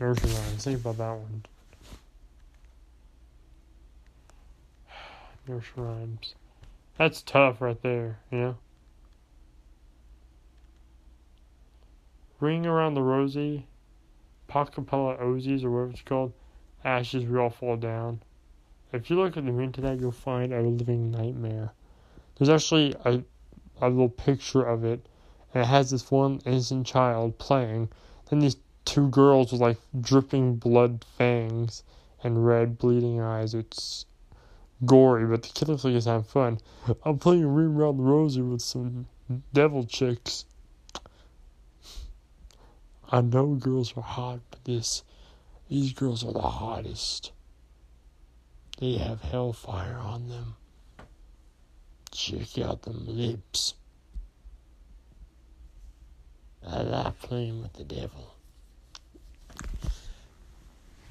nursery 0.00 0.30
rhymes 0.30 0.64
think 0.64 0.80
about 0.80 0.96
that 0.96 1.10
one 1.10 1.42
nursery 5.48 5.82
rhymes 5.82 6.34
that's 6.96 7.22
tough 7.22 7.60
right 7.60 7.82
there 7.82 8.18
know 8.30 8.56
Ring 12.40 12.66
around 12.66 12.94
the 12.94 13.02
rosy, 13.02 13.66
Pockapella 14.48 15.20
Osies, 15.20 15.64
or 15.64 15.72
whatever 15.72 15.90
it's 15.90 16.02
called, 16.02 16.32
ashes 16.84 17.24
we 17.24 17.36
all 17.36 17.50
fall 17.50 17.76
down. 17.76 18.22
If 18.92 19.10
you 19.10 19.16
look 19.16 19.36
at 19.36 19.44
the 19.44 19.80
that, 19.80 19.98
you'll 19.98 20.12
find 20.12 20.52
a 20.52 20.62
living 20.62 21.10
nightmare. 21.10 21.72
There's 22.36 22.48
actually 22.48 22.94
a, 23.04 23.24
a 23.80 23.88
little 23.88 24.08
picture 24.08 24.62
of 24.64 24.84
it, 24.84 25.04
and 25.52 25.64
it 25.64 25.66
has 25.66 25.90
this 25.90 26.12
one 26.12 26.40
innocent 26.46 26.86
child 26.86 27.38
playing. 27.38 27.88
Then 28.30 28.38
these 28.38 28.56
two 28.84 29.08
girls 29.08 29.50
with 29.50 29.60
like 29.60 29.78
dripping 30.00 30.56
blood 30.56 31.04
fangs 31.16 31.82
and 32.22 32.46
red 32.46 32.78
bleeding 32.78 33.20
eyes. 33.20 33.52
It's 33.52 34.06
gory, 34.84 35.26
but 35.26 35.42
the 35.42 35.48
kid 35.48 35.68
looks 35.68 35.84
is 35.84 35.92
he's 35.92 36.04
having 36.04 36.24
fun. 36.24 36.58
I'm 37.04 37.18
playing 37.18 37.46
Ring 37.46 37.76
Around 37.76 37.98
the 37.98 38.02
Rosie 38.02 38.42
with 38.42 38.62
some 38.62 39.06
devil 39.52 39.84
chicks. 39.84 40.44
I 43.10 43.20
know 43.20 43.54
girls 43.54 43.94
are 43.96 44.02
hot, 44.02 44.40
but 44.50 44.64
this 44.64 45.02
these 45.68 45.92
girls 45.92 46.24
are 46.24 46.32
the 46.32 46.40
hottest. 46.40 47.32
They 48.78 48.96
have 48.98 49.20
hellfire 49.22 49.96
on 49.96 50.28
them. 50.28 50.56
Check 52.10 52.58
out 52.58 52.82
them 52.82 53.04
lips. 53.06 53.74
I 56.66 56.82
like 56.82 57.18
playing 57.20 57.62
with 57.62 57.72
the 57.74 57.84
devil. 57.84 58.34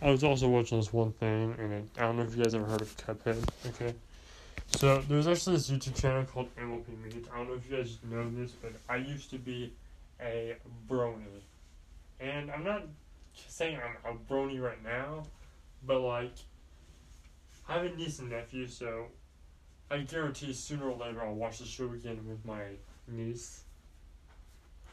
I 0.02 0.12
was 0.12 0.24
also 0.24 0.48
watching 0.48 0.78
this 0.78 0.94
one 0.94 1.12
thing, 1.14 1.56
and 1.58 1.90
I 1.98 2.02
don't 2.02 2.18
know 2.18 2.24
if 2.24 2.36
you 2.36 2.44
guys 2.44 2.54
ever 2.54 2.66
heard 2.66 2.82
of 2.82 2.96
Cuphead. 2.98 3.44
Okay, 3.66 3.96
So 4.68 5.00
there's 5.08 5.28
actually 5.28 5.56
this 5.56 5.70
YouTube 5.70 6.00
channel 6.00 6.24
called 6.24 6.56
MLP 6.56 7.04
Media. 7.04 7.22
I 7.34 7.38
don't 7.38 7.48
know 7.50 7.56
if 7.56 7.70
you 7.70 7.78
guys 7.78 7.98
know 8.10 8.30
this, 8.30 8.52
but 8.52 8.74
I 8.88 8.98
used 8.98 9.32
to 9.32 9.40
be 9.40 9.74
a 10.22 10.56
brony, 10.90 11.42
and 12.20 12.52
I'm 12.52 12.64
not 12.64 12.84
saying 13.48 13.80
I'm 14.06 14.14
a 14.14 14.32
brony 14.32 14.62
right 14.62 14.84
now, 14.84 15.24
but 15.86 16.02
like 16.02 16.34
I 17.68 17.74
have 17.74 17.86
a 17.86 17.96
niece 17.96 18.20
and 18.20 18.30
nephew, 18.30 18.68
so 18.68 19.06
I 19.90 20.00
guarantee 20.00 20.54
sooner 20.54 20.90
or 20.90 20.98
later 20.98 21.24
I'll 21.24 21.34
watch 21.34 21.60
the 21.60 21.66
show 21.66 21.86
again 21.86 22.20
with 22.28 22.46
my 22.46 22.62
niece. 23.08 23.64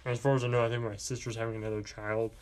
As 0.06 0.18
far 0.18 0.34
as 0.34 0.44
I 0.44 0.48
know, 0.48 0.64
I 0.64 0.68
think 0.68 0.82
my 0.82 0.96
sister's 0.96 1.36
having 1.36 1.56
another 1.56 1.82
child. 1.82 2.32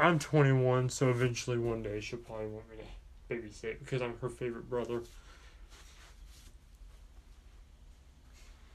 I'm 0.00 0.18
21, 0.18 0.88
so 0.88 1.10
eventually 1.10 1.58
one 1.58 1.82
day 1.82 2.00
she'll 2.00 2.20
probably 2.20 2.46
want 2.46 2.64
me 2.70 2.76
to 2.78 3.34
babysit 3.34 3.80
because 3.80 4.00
I'm 4.00 4.16
her 4.18 4.30
favorite 4.30 4.68
brother. 4.70 5.02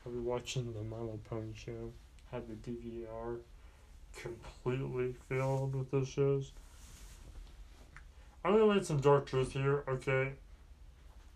I'll 0.05 0.11
be 0.11 0.19
watching 0.19 0.71
the 0.71 0.83
My 0.83 0.97
Little 0.97 1.19
Pony 1.27 1.53
show. 1.55 1.91
Had 2.31 2.43
the 2.47 2.71
DVR 2.71 3.37
completely 4.15 5.15
filled 5.27 5.73
with 5.73 5.89
those 5.89 6.07
shows. 6.07 6.51
I'm 8.43 8.53
gonna 8.53 8.65
let 8.65 8.85
some 8.85 8.99
dark 8.99 9.25
truth 9.25 9.53
here, 9.53 9.83
okay? 9.87 10.33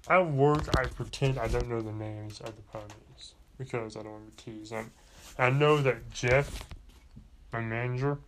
At 0.07 0.31
work, 0.31 0.69
I 0.77 0.85
pretend 0.85 1.39
I 1.39 1.47
don't 1.47 1.67
know 1.67 1.81
the 1.81 1.91
names 1.91 2.41
of 2.41 2.55
the 2.55 2.61
ponies 2.61 3.33
because 3.57 3.97
I 3.97 4.03
don't 4.03 4.11
want 4.11 4.37
to 4.37 4.45
tease 4.45 4.69
them. 4.69 4.91
I 5.37 5.49
know 5.49 5.77
that 5.77 6.11
Jeff, 6.11 6.63
my 7.51 7.61
manager, 7.61 8.19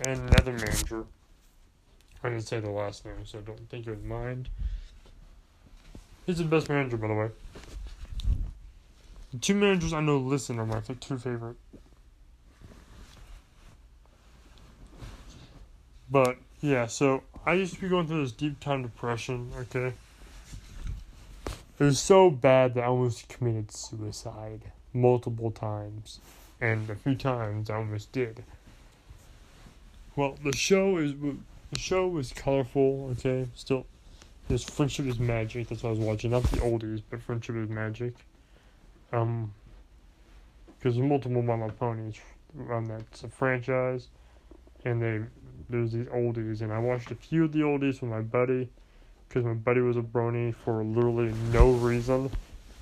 and 0.00 0.18
another 0.30 0.52
manager, 0.52 1.04
I 2.22 2.30
didn't 2.30 2.46
say 2.46 2.60
the 2.60 2.70
last 2.70 3.04
name, 3.04 3.24
so 3.24 3.40
don't 3.40 3.68
think 3.68 3.86
you 3.86 3.92
would 3.92 4.04
mind. 4.04 4.48
He's 6.26 6.38
the 6.38 6.44
best 6.44 6.68
manager, 6.68 6.96
by 6.96 7.08
the 7.08 7.14
way. 7.14 7.28
The 9.32 9.38
two 9.38 9.54
managers 9.54 9.92
I 9.92 10.00
know 10.00 10.18
listen 10.18 10.58
are 10.58 10.66
my 10.66 10.80
two 10.80 11.18
favorite. 11.18 11.56
But 16.10 16.36
yeah, 16.60 16.86
so 16.86 17.22
I 17.46 17.54
used 17.54 17.74
to 17.74 17.80
be 17.80 17.88
going 17.88 18.06
through 18.06 18.22
this 18.22 18.32
deep 18.32 18.60
time 18.60 18.82
depression, 18.82 19.50
okay? 19.58 19.94
It 21.78 21.84
was 21.84 21.98
so 21.98 22.30
bad 22.30 22.74
that 22.74 22.84
I 22.84 22.86
almost 22.86 23.28
committed 23.28 23.72
suicide 23.72 24.70
multiple 24.92 25.50
times. 25.50 26.20
And 26.60 26.88
a 26.90 26.94
few 26.94 27.16
times 27.16 27.70
I 27.70 27.76
almost 27.76 28.12
did. 28.12 28.44
Well, 30.14 30.36
the 30.44 30.54
show 30.54 30.98
is 30.98 31.14
the 31.14 31.78
show 31.78 32.06
was 32.06 32.32
colorful, 32.32 33.08
okay? 33.12 33.48
Still 33.54 33.86
this 34.48 34.64
friendship 34.64 35.06
is 35.06 35.18
magic, 35.18 35.68
that's 35.68 35.82
what 35.82 35.90
I 35.90 35.92
was 35.92 36.00
watching. 36.00 36.32
Not 36.32 36.42
the 36.44 36.58
oldies, 36.58 37.02
but 37.08 37.22
friendship 37.22 37.56
is 37.56 37.68
magic. 37.68 38.14
Um 39.12 39.54
because 40.78 40.96
there's 40.96 41.08
multiple 41.08 41.42
My 41.42 41.54
Little 41.54 41.70
Ponies 41.70 42.16
on 42.70 42.84
that 42.84 43.00
it's 43.02 43.22
a 43.22 43.28
franchise 43.28 44.08
and 44.84 45.00
they 45.00 45.22
there's 45.70 45.92
these 45.92 46.06
oldies, 46.06 46.60
and 46.60 46.72
I 46.72 46.78
watched 46.78 47.10
a 47.10 47.14
few 47.14 47.44
of 47.44 47.52
the 47.52 47.60
oldies 47.60 48.00
with 48.00 48.10
my 48.10 48.20
buddy, 48.20 48.68
because 49.28 49.44
my 49.44 49.54
buddy 49.54 49.80
was 49.80 49.96
a 49.96 50.02
brony 50.02 50.54
for 50.54 50.84
literally 50.84 51.32
no 51.52 51.72
reason. 51.72 52.30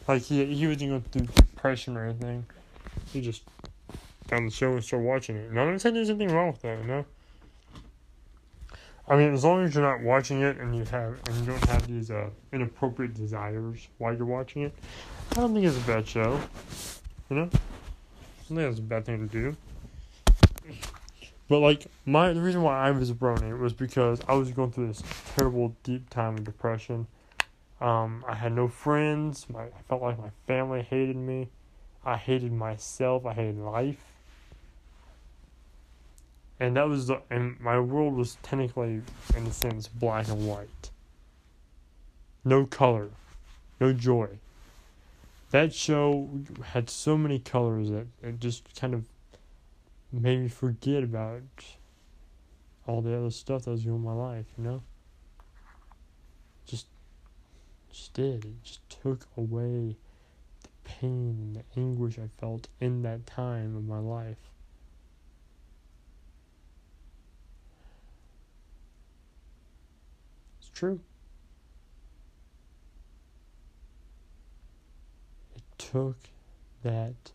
Like 0.09 0.22
he 0.22 0.45
he 0.47 0.66
wasn't 0.66 0.91
going 0.91 1.03
through 1.03 1.26
depression 1.26 1.97
or 1.97 2.07
anything. 2.07 2.45
He 3.12 3.20
just 3.20 3.43
found 4.26 4.47
the 4.49 4.51
show 4.51 4.72
and 4.72 4.83
started 4.83 5.07
watching 5.07 5.37
it. 5.37 5.51
And 5.51 5.61
I'm 5.61 5.70
not 5.70 5.81
saying 5.81 5.95
there's 5.95 6.11
anything 6.11 6.35
wrong 6.35 6.49
with 6.49 6.62
that, 6.62 6.81
you 6.81 6.87
know. 6.87 7.05
I 9.11 9.17
mean, 9.17 9.35
as 9.35 9.43
long 9.43 9.65
as 9.65 9.75
you're 9.75 9.83
not 9.83 10.03
watching 10.03 10.43
it 10.43 10.59
and 10.59 10.75
you 10.75 10.85
have 10.85 11.19
and 11.27 11.37
you 11.41 11.47
don't 11.47 11.65
have 11.67 11.85
these 11.89 12.13
uh, 12.13 12.31
inappropriate 12.53 13.13
desires 13.13 13.89
while 13.99 14.15
you're 14.15 14.25
watching 14.25 14.63
it, 14.63 14.73
I 15.33 15.35
don't 15.41 15.53
think 15.53 15.67
it's 15.67 15.77
a 15.77 15.81
bad 15.81 16.07
show. 16.07 16.41
You 17.29 17.37
know, 17.37 17.43
I 17.43 17.49
don't 18.49 18.57
think 18.57 18.61
it's 18.61 18.79
a 18.79 18.83
bad 18.83 19.05
thing 19.05 19.29
to 19.29 19.33
do. 19.33 19.57
But 21.49 21.59
like 21.59 21.87
my 22.07 22.33
the 22.33 22.41
reason 22.41 22.63
why 22.63 22.87
I 22.87 22.93
was 22.93 23.11
a 23.11 23.15
brony 23.15 23.59
was 23.59 23.73
because 23.73 24.21
I 24.29 24.35
was 24.35 24.53
going 24.53 24.71
through 24.71 24.87
this 24.87 25.03
terrible 25.35 25.75
deep 25.83 26.09
time 26.09 26.37
of 26.37 26.45
depression. 26.45 27.09
Um, 27.81 28.25
I 28.29 28.37
had 28.37 28.53
no 28.53 28.69
friends. 28.69 29.51
My 29.51 29.65
I 29.65 29.83
felt 29.89 30.03
like 30.03 30.21
my 30.21 30.31
family 30.47 30.83
hated 30.83 31.17
me. 31.17 31.49
I 32.05 32.17
hated 32.17 32.53
myself. 32.53 33.27
I 33.27 33.33
hated 33.35 33.59
life. 33.59 34.10
And 36.61 36.77
that 36.77 36.87
was 36.87 37.07
the 37.07 37.23
and 37.31 37.59
my 37.59 37.81
world 37.81 38.15
was 38.15 38.37
technically 38.43 39.01
in 39.35 39.47
a 39.47 39.53
sense 39.53 39.89
black 39.89 40.29
and 40.29 40.47
white. 40.47 40.91
No 42.45 42.67
color, 42.67 43.09
no 43.81 43.95
joy. 43.95 44.39
That 45.53 45.75
show 45.75 46.29
had 46.63 46.91
so 46.91 47.17
many 47.17 47.39
colors 47.39 47.89
that 47.89 48.07
it 48.23 48.39
just 48.39 48.79
kind 48.79 48.93
of 48.95 49.07
made 50.13 50.41
me 50.41 50.49
forget 50.49 51.03
about 51.03 51.43
all 52.87 53.01
the 53.01 53.17
other 53.17 53.31
stuff 53.31 53.65
that 53.65 53.71
was 53.71 53.85
going 53.85 53.97
in 53.97 54.05
my 54.05 54.13
life, 54.13 54.47
you 54.59 54.65
know? 54.65 54.83
Just 56.67 56.87
just 57.91 58.13
did. 58.13 58.45
It 58.45 58.63
just 58.63 58.81
took 58.91 59.27
away 59.35 59.97
the 60.63 60.69
pain 60.85 61.37
and 61.39 61.57
the 61.57 61.81
anguish 61.81 62.19
I 62.19 62.29
felt 62.39 62.69
in 62.81 63.01
that 63.03 63.27
time 63.27 63.75
of 63.75 63.85
my 63.87 63.99
life. 63.99 64.50
True. 70.81 70.99
It 75.55 75.62
took 75.76 76.16
that 76.83 77.33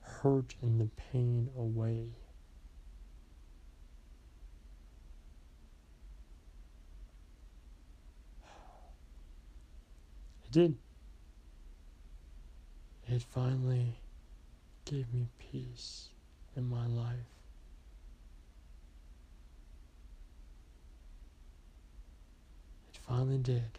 hurt 0.00 0.54
and 0.62 0.80
the 0.80 0.88
pain 1.12 1.50
away. 1.58 2.06
It 10.46 10.50
did. 10.50 10.78
It 13.06 13.20
finally 13.20 13.98
gave 14.86 15.12
me 15.12 15.28
peace 15.38 16.08
in 16.56 16.66
my 16.66 16.86
life. 16.86 17.37
Finally 23.08 23.38
did. 23.38 23.78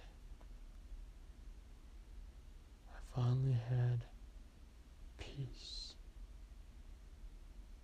I 2.91 3.15
finally 3.15 3.57
had 3.69 4.05
peace. 5.17 5.93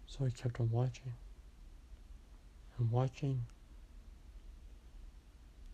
So 0.07 0.25
I 0.25 0.29
kept 0.29 0.59
on 0.59 0.71
watching 0.71 1.13
and 2.79 2.91
watching. 2.91 3.45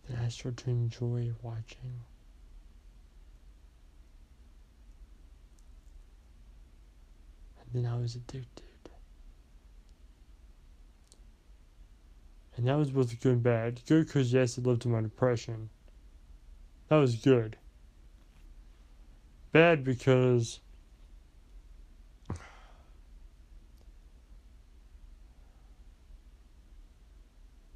Then 0.08 0.18
I 0.22 0.28
started 0.28 0.58
to 0.64 0.70
enjoy 0.70 1.32
watching. 1.42 2.00
And 7.60 7.84
then 7.84 7.90
I 7.90 7.96
was 7.96 8.16
addicted. 8.16 8.71
And 12.62 12.68
that 12.68 12.78
was 12.78 12.92
both 12.92 13.18
good 13.20 13.32
and 13.32 13.42
bad. 13.42 13.80
Good 13.88 14.06
because, 14.06 14.32
yes, 14.32 14.56
it 14.56 14.64
lifted 14.64 14.88
my 14.88 15.00
depression. 15.00 15.68
That 16.86 16.98
was 16.98 17.16
good. 17.16 17.56
Bad 19.50 19.82
because 19.82 20.60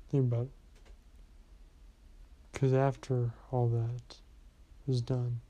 Think 0.09 0.33
about 0.33 0.43
it. 0.43 0.51
Because 2.53 2.73
after 2.73 3.33
all 3.51 3.67
that 3.67 4.19
was 4.87 5.03
done, 5.03 5.41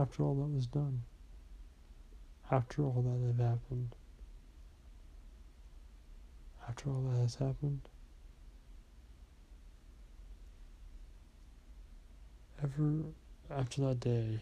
after 0.00 0.24
all 0.24 0.34
that 0.34 0.52
was 0.52 0.66
done, 0.66 1.04
after 2.50 2.82
all 2.82 3.02
that 3.02 3.24
had 3.24 3.48
happened, 3.48 3.94
after 6.68 6.90
all 6.90 7.02
that 7.10 7.20
has 7.20 7.34
happened, 7.34 7.80
ever 12.62 13.02
after 13.50 13.82
that 13.82 14.00
day, 14.00 14.40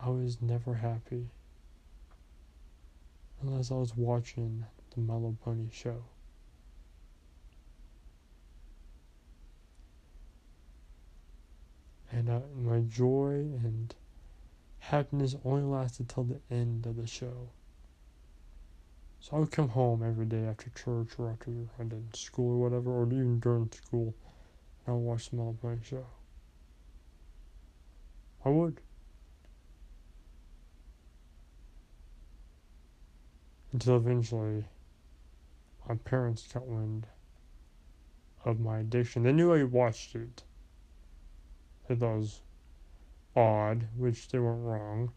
I 0.00 0.10
was 0.10 0.40
never 0.40 0.74
happy 0.74 1.26
unless 3.42 3.70
I 3.70 3.74
was 3.74 3.96
watching 3.96 4.64
the 4.94 5.00
Little 5.00 5.36
Pony 5.44 5.68
show. 5.72 6.04
And 12.10 12.30
uh, 12.30 12.40
my 12.56 12.80
joy 12.80 13.50
and 13.62 13.94
happiness 14.78 15.36
only 15.44 15.62
lasted 15.62 16.08
till 16.08 16.24
the 16.24 16.40
end 16.50 16.86
of 16.86 16.96
the 16.96 17.06
show. 17.06 17.50
So 19.28 19.36
I 19.36 19.40
would 19.40 19.50
come 19.50 19.68
home 19.68 20.02
every 20.02 20.24
day 20.24 20.44
after 20.46 20.70
church 20.70 21.18
or 21.18 21.30
after 21.30 21.50
I 21.78 21.82
did 21.82 22.16
school 22.16 22.52
or 22.52 22.62
whatever, 22.62 22.90
or 22.90 23.04
even 23.06 23.40
during 23.40 23.70
school, 23.70 24.14
and 24.86 24.94
I 24.94 24.96
would 24.96 25.04
watch 25.04 25.28
the 25.28 25.36
My 25.36 25.44
Little 25.44 25.78
show. 25.82 26.06
I 28.42 28.48
would. 28.48 28.80
Until 33.72 33.96
eventually, 33.96 34.64
my 35.86 35.96
parents 35.96 36.46
got 36.50 36.66
wind 36.66 37.06
of 38.46 38.60
my 38.60 38.78
addiction. 38.78 39.24
They 39.24 39.32
knew 39.32 39.52
I 39.52 39.62
watched 39.64 40.14
it. 40.14 40.42
They 41.86 41.96
thought 41.96 42.14
it 42.14 42.18
was 42.18 42.40
odd, 43.36 43.88
which 43.94 44.28
they 44.28 44.38
weren't 44.38 44.64
wrong, 44.64 45.12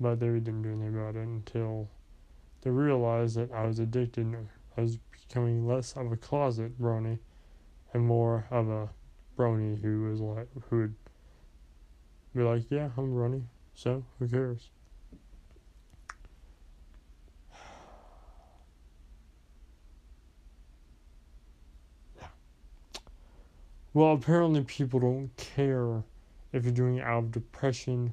but 0.00 0.20
they 0.20 0.28
didn't 0.28 0.62
do 0.62 0.70
anything 0.70 0.94
about 0.94 1.16
it 1.16 1.26
until 1.26 1.90
they 2.66 2.72
realized 2.72 3.36
that 3.36 3.52
I 3.52 3.64
was 3.64 3.78
addicted. 3.78 4.36
I 4.76 4.80
was 4.80 4.96
becoming 4.96 5.68
less 5.68 5.92
of 5.92 6.10
a 6.10 6.16
closet 6.16 6.76
brony 6.82 7.20
and 7.94 8.04
more 8.04 8.44
of 8.50 8.68
a 8.68 8.88
brony 9.38 9.80
who 9.80 10.10
was 10.10 10.20
like, 10.20 10.48
who 10.68 10.78
would 10.78 10.94
be 12.34 12.42
like, 12.42 12.64
yeah, 12.68 12.88
I'm 12.98 13.14
brony, 13.14 13.44
so 13.72 14.02
who 14.18 14.26
cares? 14.26 14.68
Well, 23.94 24.12
apparently 24.14 24.64
people 24.64 24.98
don't 24.98 25.30
care 25.36 26.02
if 26.52 26.64
you're 26.64 26.72
doing 26.74 26.96
it 26.96 27.04
out 27.04 27.18
of 27.18 27.30
depression 27.30 28.12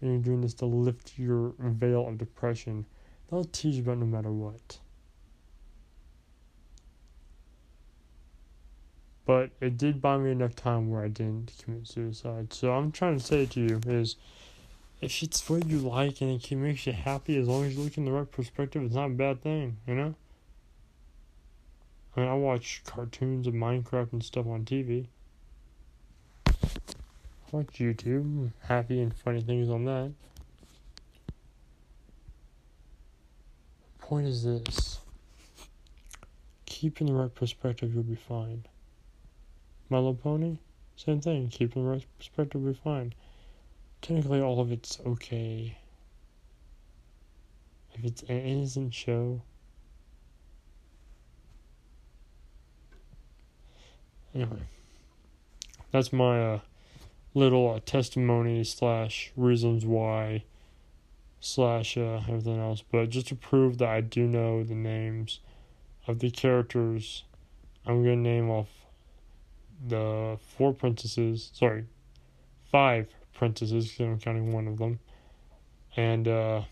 and 0.00 0.12
you're 0.12 0.22
doing 0.22 0.42
this 0.42 0.54
to 0.54 0.66
lift 0.66 1.18
your 1.18 1.54
veil 1.58 2.06
of 2.06 2.18
depression. 2.18 2.86
They'll 3.30 3.44
teach 3.44 3.78
about 3.78 3.98
no 3.98 4.06
matter 4.06 4.32
what. 4.32 4.78
But 9.24 9.50
it 9.60 9.78
did 9.78 10.02
buy 10.02 10.18
me 10.18 10.32
enough 10.32 10.56
time 10.56 10.90
where 10.90 11.04
I 11.04 11.08
didn't 11.08 11.52
commit 11.62 11.86
suicide. 11.86 12.52
So 12.52 12.72
I'm 12.72 12.90
trying 12.90 13.18
to 13.18 13.24
say 13.24 13.46
to 13.46 13.60
you 13.60 13.80
is 13.86 14.16
if 15.00 15.22
it's 15.22 15.48
what 15.48 15.66
you 15.66 15.78
like 15.78 16.20
and 16.20 16.42
it 16.42 16.56
makes 16.56 16.86
you 16.86 16.92
happy 16.92 17.38
as 17.38 17.46
long 17.46 17.64
as 17.64 17.76
you 17.76 17.82
look 17.84 17.96
in 17.96 18.04
the 18.04 18.10
right 18.10 18.30
perspective, 18.30 18.82
it's 18.82 18.94
not 18.94 19.06
a 19.06 19.14
bad 19.14 19.40
thing, 19.42 19.76
you 19.86 19.94
know? 19.94 20.14
I 22.16 22.20
mean, 22.20 22.28
I 22.28 22.34
watch 22.34 22.82
cartoons 22.84 23.46
of 23.46 23.54
Minecraft 23.54 24.12
and 24.12 24.24
stuff 24.24 24.46
on 24.46 24.64
TV. 24.64 25.06
I 26.46 26.52
watch 27.52 27.78
YouTube, 27.78 28.50
happy 28.64 29.00
and 29.00 29.14
funny 29.14 29.40
things 29.42 29.70
on 29.70 29.84
that. 29.84 30.10
Point 34.10 34.26
is 34.26 34.42
this 34.42 34.98
keep 36.66 37.00
in 37.00 37.06
the 37.06 37.12
right 37.12 37.32
perspective, 37.32 37.94
you'll 37.94 38.02
be 38.02 38.16
fine. 38.16 38.66
My 39.88 39.98
Little 39.98 40.14
Pony, 40.14 40.58
same 40.96 41.20
thing, 41.20 41.46
keep 41.46 41.76
in 41.76 41.84
the 41.84 41.88
right 41.88 42.04
perspective, 42.18 42.60
you'll 42.60 42.72
be 42.72 42.80
fine. 42.82 43.14
Technically, 44.02 44.40
all 44.40 44.58
of 44.58 44.72
it's 44.72 44.98
okay. 45.06 45.78
If 47.94 48.04
it's 48.04 48.22
an 48.22 48.40
innocent 48.40 48.92
show, 48.92 49.42
Anyway, 54.34 54.62
that's 55.90 56.12
my 56.12 56.54
uh, 56.54 56.60
little 57.34 57.74
uh, 57.74 57.80
testimony 57.84 58.62
slash 58.62 59.32
reasons 59.36 59.84
why 59.84 60.44
slash 61.40 61.96
uh, 61.96 62.20
everything 62.28 62.60
else. 62.60 62.82
But 62.82 63.08
just 63.10 63.28
to 63.28 63.34
prove 63.34 63.78
that 63.78 63.88
I 63.88 64.00
do 64.02 64.26
know 64.26 64.62
the 64.62 64.74
names 64.74 65.40
of 66.06 66.18
the 66.18 66.30
characters, 66.30 67.24
I'm 67.86 68.02
gonna 68.02 68.16
name 68.16 68.50
off 68.50 68.68
the 69.86 70.38
four 70.56 70.72
princesses. 70.72 71.50
Sorry, 71.54 71.86
five 72.70 73.08
princesses 73.34 73.90
because 73.90 74.06
I'm 74.06 74.18
counting 74.18 74.52
one 74.52 74.68
of 74.68 74.78
them, 74.78 75.00
and 75.96 76.28
uh, 76.28 76.62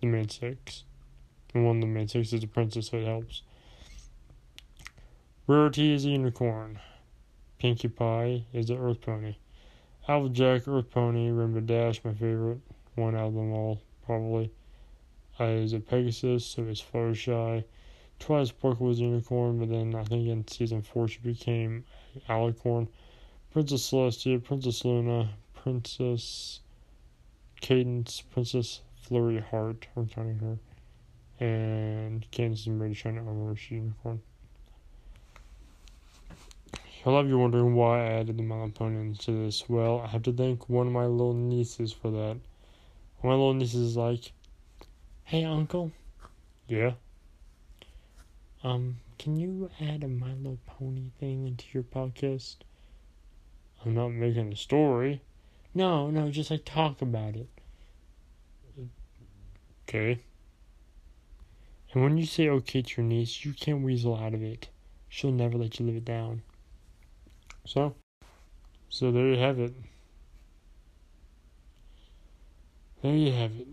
the 0.00 0.06
main 0.06 0.28
six. 0.28 0.84
And 1.52 1.66
one 1.66 1.76
of 1.76 1.82
the 1.82 1.88
main 1.88 2.08
six 2.08 2.32
is 2.32 2.42
a 2.42 2.46
princess, 2.46 2.88
so 2.88 2.96
it 2.96 3.06
helps. 3.06 3.42
Rarity 5.46 5.92
is 5.92 6.04
a 6.04 6.08
unicorn. 6.08 6.78
Pinkie 7.58 7.88
Pie 7.88 8.44
is 8.52 8.66
the 8.66 8.76
Earth 8.76 9.00
Pony. 9.02 9.36
Applejack, 10.08 10.66
Earth 10.66 10.90
Pony, 10.90 11.30
Rainbow 11.30 11.60
Dash, 11.60 12.02
my 12.04 12.12
favorite 12.12 12.60
one 12.96 13.14
them 13.14 13.52
all, 13.52 13.80
probably. 14.06 14.50
Uh, 15.40 15.44
is 15.44 15.72
a 15.72 15.80
Pegasus, 15.80 16.46
so 16.46 16.62
it's 16.64 16.80
Fluttershy. 16.80 17.64
Twilight 18.20 18.48
Sparkle 18.48 18.86
was 18.86 19.00
unicorn, 19.00 19.58
but 19.58 19.68
then 19.68 19.94
I 19.94 20.04
think 20.04 20.28
in 20.28 20.46
season 20.46 20.82
4 20.82 21.08
she 21.08 21.18
became 21.18 21.84
Alicorn. 22.28 22.88
Princess 23.52 23.90
Celestia, 23.90 24.42
Princess 24.42 24.84
Luna, 24.84 25.30
Princess 25.54 26.60
Cadance, 27.60 28.22
Princess 28.32 28.80
Flurry 28.96 29.40
Heart, 29.40 29.88
I'm 29.96 30.08
counting 30.08 30.38
her, 30.38 30.58
and 31.44 32.30
Candace 32.30 32.66
and 32.66 32.78
Brady 32.78 32.94
Shine 32.94 33.18
Armor, 33.18 33.56
she's 33.56 33.72
unicorn. 33.72 34.20
A 37.06 37.10
lot 37.10 37.20
of 37.20 37.28
you 37.28 37.38
wondering 37.38 37.74
why 37.74 38.00
I 38.00 38.12
added 38.20 38.38
the 38.38 38.42
melatonin 38.42 39.18
to 39.24 39.44
this. 39.44 39.68
Well, 39.68 40.00
I 40.00 40.06
have 40.06 40.22
to 40.22 40.32
thank 40.32 40.70
one 40.70 40.86
of 40.86 40.92
my 40.92 41.04
little 41.04 41.34
nieces 41.34 41.92
for 41.92 42.10
that. 42.10 42.38
My 43.24 43.30
little 43.30 43.54
niece 43.54 43.72
is 43.72 43.96
like, 43.96 44.32
"Hey, 45.24 45.44
uncle." 45.44 45.92
Yeah. 46.68 46.92
Um, 48.62 48.98
can 49.16 49.38
you 49.38 49.70
add 49.80 50.04
a 50.04 50.08
My 50.08 50.34
Little 50.34 50.58
Pony 50.66 51.08
thing 51.18 51.46
into 51.46 51.64
your 51.72 51.84
podcast? 51.84 52.56
I'm 53.82 53.94
not 53.94 54.08
making 54.10 54.52
a 54.52 54.56
story. 54.56 55.22
No, 55.72 56.10
no, 56.10 56.30
just 56.30 56.50
like 56.50 56.66
talk 56.66 57.00
about 57.00 57.34
it. 57.34 57.48
Okay. 59.88 60.20
And 61.94 62.02
when 62.02 62.18
you 62.18 62.26
say 62.26 62.50
okay 62.50 62.82
to 62.82 63.00
your 63.00 63.08
niece, 63.08 63.42
you 63.42 63.54
can't 63.54 63.82
weasel 63.82 64.18
out 64.18 64.34
of 64.34 64.42
it. 64.42 64.68
She'll 65.08 65.32
never 65.32 65.56
let 65.56 65.80
you 65.80 65.86
live 65.86 65.96
it 65.96 66.04
down. 66.04 66.42
So, 67.64 67.94
so 68.90 69.10
there 69.10 69.28
you 69.28 69.38
have 69.38 69.58
it. 69.58 69.72
There 73.04 73.14
you 73.14 73.32
have 73.32 73.54
it. 73.60 73.68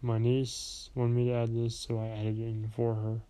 My 0.00 0.16
niece 0.16 0.88
wanted 0.94 1.14
me 1.14 1.26
to 1.26 1.34
add 1.34 1.54
this, 1.54 1.76
so 1.76 1.98
I 1.98 2.06
added 2.06 2.38
it 2.38 2.44
in 2.44 2.72
for 2.74 2.94
her. 2.94 3.20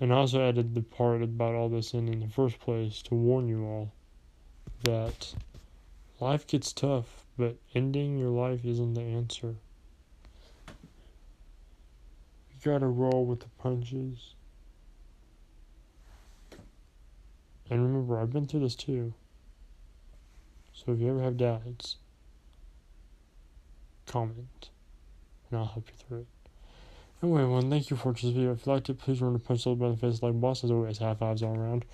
And 0.00 0.14
I 0.14 0.16
also 0.16 0.40
added 0.40 0.74
the 0.74 0.80
part 0.80 1.20
about 1.20 1.54
all 1.54 1.68
this 1.68 1.92
in 1.92 2.08
in 2.08 2.20
the 2.20 2.28
first 2.28 2.58
place 2.58 3.02
to 3.02 3.14
warn 3.14 3.48
you 3.48 3.66
all 3.66 3.92
that 4.82 5.34
life 6.20 6.46
gets 6.46 6.72
tough, 6.72 7.26
but 7.36 7.56
ending 7.74 8.16
your 8.16 8.30
life 8.30 8.64
isn't 8.64 8.94
the 8.94 9.02
answer. 9.02 9.56
You 10.68 12.56
gotta 12.64 12.86
roll 12.86 13.26
with 13.26 13.40
the 13.40 13.50
punches. 13.58 14.32
And 17.68 17.82
remember, 17.82 18.18
I've 18.18 18.32
been 18.32 18.46
through 18.46 18.60
this 18.60 18.74
too. 18.74 19.12
So 20.72 20.92
if 20.92 21.00
you 21.00 21.10
ever 21.10 21.20
have 21.20 21.36
doubts, 21.36 21.98
comment, 24.06 24.70
and 25.50 25.58
I'll 25.58 25.66
help 25.66 25.88
you 25.88 25.94
through 25.96 26.18
it. 26.20 26.26
Anyway, 27.22 27.42
everyone, 27.42 27.70
thank 27.70 27.90
you 27.90 27.96
for 27.96 28.12
this 28.12 28.22
video. 28.22 28.52
If 28.52 28.66
you 28.66 28.72
liked 28.72 28.90
it, 28.90 28.98
please 28.98 29.20
remember 29.20 29.38
to 29.38 29.44
punch 29.46 29.64
little 29.64 29.76
by 29.76 29.90
the 29.90 29.96
face 29.96 30.22
like 30.22 30.38
boss. 30.40 30.62
As 30.62 30.70
always, 30.70 30.98
high 30.98 31.14
fives 31.14 31.42
all 31.42 31.56
around. 31.56 31.84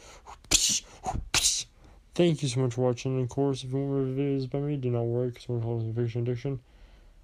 Thank 2.14 2.42
you 2.42 2.48
so 2.48 2.60
much 2.60 2.74
for 2.74 2.82
watching. 2.82 3.14
And 3.14 3.22
of 3.22 3.28
course, 3.28 3.62
if 3.62 3.70
you 3.70 3.78
want 3.78 3.90
more 3.90 4.02
videos 4.02 4.50
by 4.50 4.58
me, 4.58 4.76
do 4.76 4.90
not 4.90 5.02
worry, 5.02 5.28
because 5.28 5.48
we're 5.48 5.60
holding 5.60 5.94
fiction 5.94 6.22
addiction. 6.22 6.60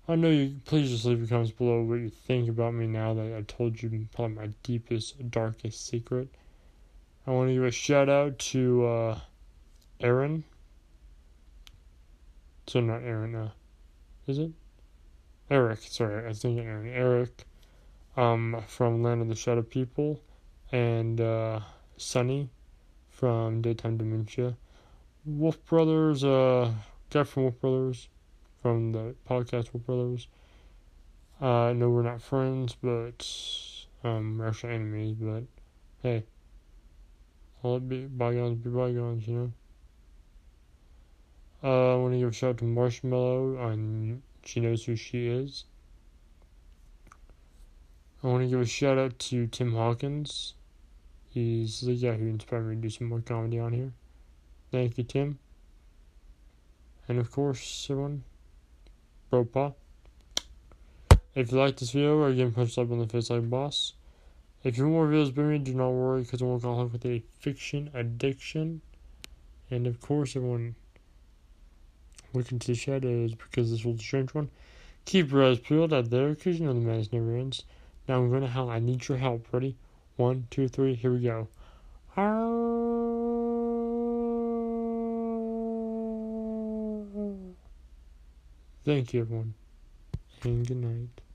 I 0.09 0.15
know 0.15 0.31
you. 0.31 0.61
Please 0.65 0.91
just 0.91 1.05
leave 1.05 1.19
your 1.19 1.27
comments 1.27 1.51
below 1.51 1.83
what 1.83 1.97
you 1.97 2.09
think 2.09 2.49
about 2.49 2.75
me 2.75 2.87
now 2.87 3.13
that 3.15 3.37
I 3.37 3.43
told 3.43 3.83
you 3.83 4.07
probably 4.15 4.37
my 4.37 4.51
deepest, 4.63 5.31
darkest 5.31 5.89
secret. 5.89 6.29
I 7.27 7.33
want 7.33 7.49
to 7.49 7.55
give 7.55 7.65
a 7.65 7.73
shout 7.73 8.09
out 8.09 8.39
to 8.39 8.87
uh, 8.87 9.19
Aaron. 9.99 10.45
So 12.69 12.81
not 12.81 13.03
Aaron, 13.03 13.35
uh, 13.35 13.51
is 14.29 14.39
it? 14.39 14.53
Eric, 15.49 15.79
sorry, 15.83 16.29
I 16.29 16.33
think 16.33 16.59
Aaron. 16.59 16.89
Eric, 16.89 17.45
um, 18.17 18.63
from 18.67 19.03
Land 19.03 19.23
of 19.23 19.29
the 19.29 19.37
Shadow 19.37 19.63
People, 19.63 20.21
and 20.73 21.21
uh, 21.21 21.61
Sunny 21.97 22.51
from 23.11 23.63
Daytime 23.63 23.97
Dementia. 23.97 24.57
Wolf 25.25 25.65
Brothers, 25.67 26.25
uh, 26.25 26.73
guy 27.11 27.23
from 27.23 27.45
Wolf 27.45 27.61
Brothers, 27.61 28.09
from 28.61 28.91
the 28.91 29.15
podcast 29.29 29.73
Wolf 29.73 29.87
Brothers. 29.87 30.29
Uh, 31.41 31.73
no, 31.77 31.91
we're 31.91 32.03
not 32.03 32.21
friends, 32.21 32.77
but 32.83 33.27
um, 34.03 34.39
we're 34.39 34.49
actually 34.49 34.75
enemies. 34.75 35.15
But 35.21 35.45
hey, 36.03 36.25
it 37.65 37.89
be 37.89 38.07
bygones 38.07 38.59
be 38.59 38.71
bygones, 38.71 39.29
you 39.29 39.35
know. 39.35 39.53
Uh, 41.63 41.95
I 41.95 41.97
want 41.97 42.15
to 42.15 42.19
give 42.19 42.29
a 42.29 42.33
shout 42.33 42.51
out 42.51 42.59
to 42.59 42.65
Marshmallow 42.65 43.59
on 43.59 44.23
She 44.47 44.61
Knows 44.61 44.85
Who 44.85 44.97
She 44.97 45.27
Is. 45.27 45.65
I 48.23 48.29
want 48.29 48.45
to 48.45 48.49
give 48.49 48.61
a 48.61 48.67
shout 48.67 48.97
out 48.97 49.19
to 49.19 49.47
Tim 49.49 49.75
Hawkins. 49.75 50.55
He's 51.29 51.81
the 51.81 51.97
guy 51.97 52.15
who 52.15 52.27
inspired 52.29 52.67
me 52.67 52.77
to 52.77 52.81
do 52.81 52.91
some 52.91 53.09
more 53.09 53.21
comedy 53.21 53.59
on 53.59 53.73
here. 53.73 53.93
Thank 54.71 54.99
you, 54.99 55.05
Tim. 55.05 55.39
And 57.09 57.19
of 57.19 57.31
course, 57.31 57.87
everyone, 57.91 58.25
Bropa. 59.31 59.75
If 61.35 61.53
you 61.53 61.59
like 61.59 61.77
this 61.77 61.91
video, 61.91 62.17
or 62.17 62.29
again, 62.29 62.53
punch 62.53 62.77
like 62.79 62.91
on 62.91 62.99
the 62.99 63.07
face 63.07 63.31
like 63.31 63.51
boss. 63.51 63.93
If 64.65 64.79
you 64.79 64.85
want 64.85 64.95
more 64.95 65.07
videos 65.09 65.35
by 65.35 65.43
me, 65.43 65.59
do 65.59 65.75
not 65.75 65.91
worry, 65.91 66.23
because 66.23 66.41
I'm 66.41 66.49
working 66.49 66.91
with 66.91 67.05
a 67.05 67.23
fiction 67.39 67.91
addiction. 67.95 68.81
And 69.71 69.87
of 69.87 70.01
course, 70.01 70.35
everyone, 70.35 70.77
look 72.37 72.53
into 72.53 72.69
the 72.69 72.75
shadows, 72.75 73.35
because 73.35 73.71
this 73.71 73.85
was 73.85 73.97
a 73.97 74.03
strange 74.03 74.35
one. 74.35 74.51
Keep 75.05 75.31
your 75.33 75.45
eyes 75.45 75.59
peeled 75.59 75.93
out 75.93 76.11
there, 76.11 76.31
because 76.31 76.59
you 76.59 76.67
know 76.67 76.75
the 76.75 76.81
madness 76.81 77.13
never 77.13 77.37
ends. 77.37 77.65
Now 78.09 78.19
I'm 78.19 78.31
gonna 78.31 78.47
howl. 78.47 78.71
I 78.71 78.79
need 78.79 79.09
your 79.09 79.19
help. 79.19 79.47
Ready? 79.53 79.77
One, 80.17 80.47
two, 80.51 80.69
three. 80.69 80.95
Here 80.95 81.13
we 81.13 81.21
go. 81.21 81.49
Thank 88.85 89.13
you, 89.13 89.21
everyone, 89.23 89.55
and 90.45 90.67
good 90.67 90.77
night. 90.77 91.26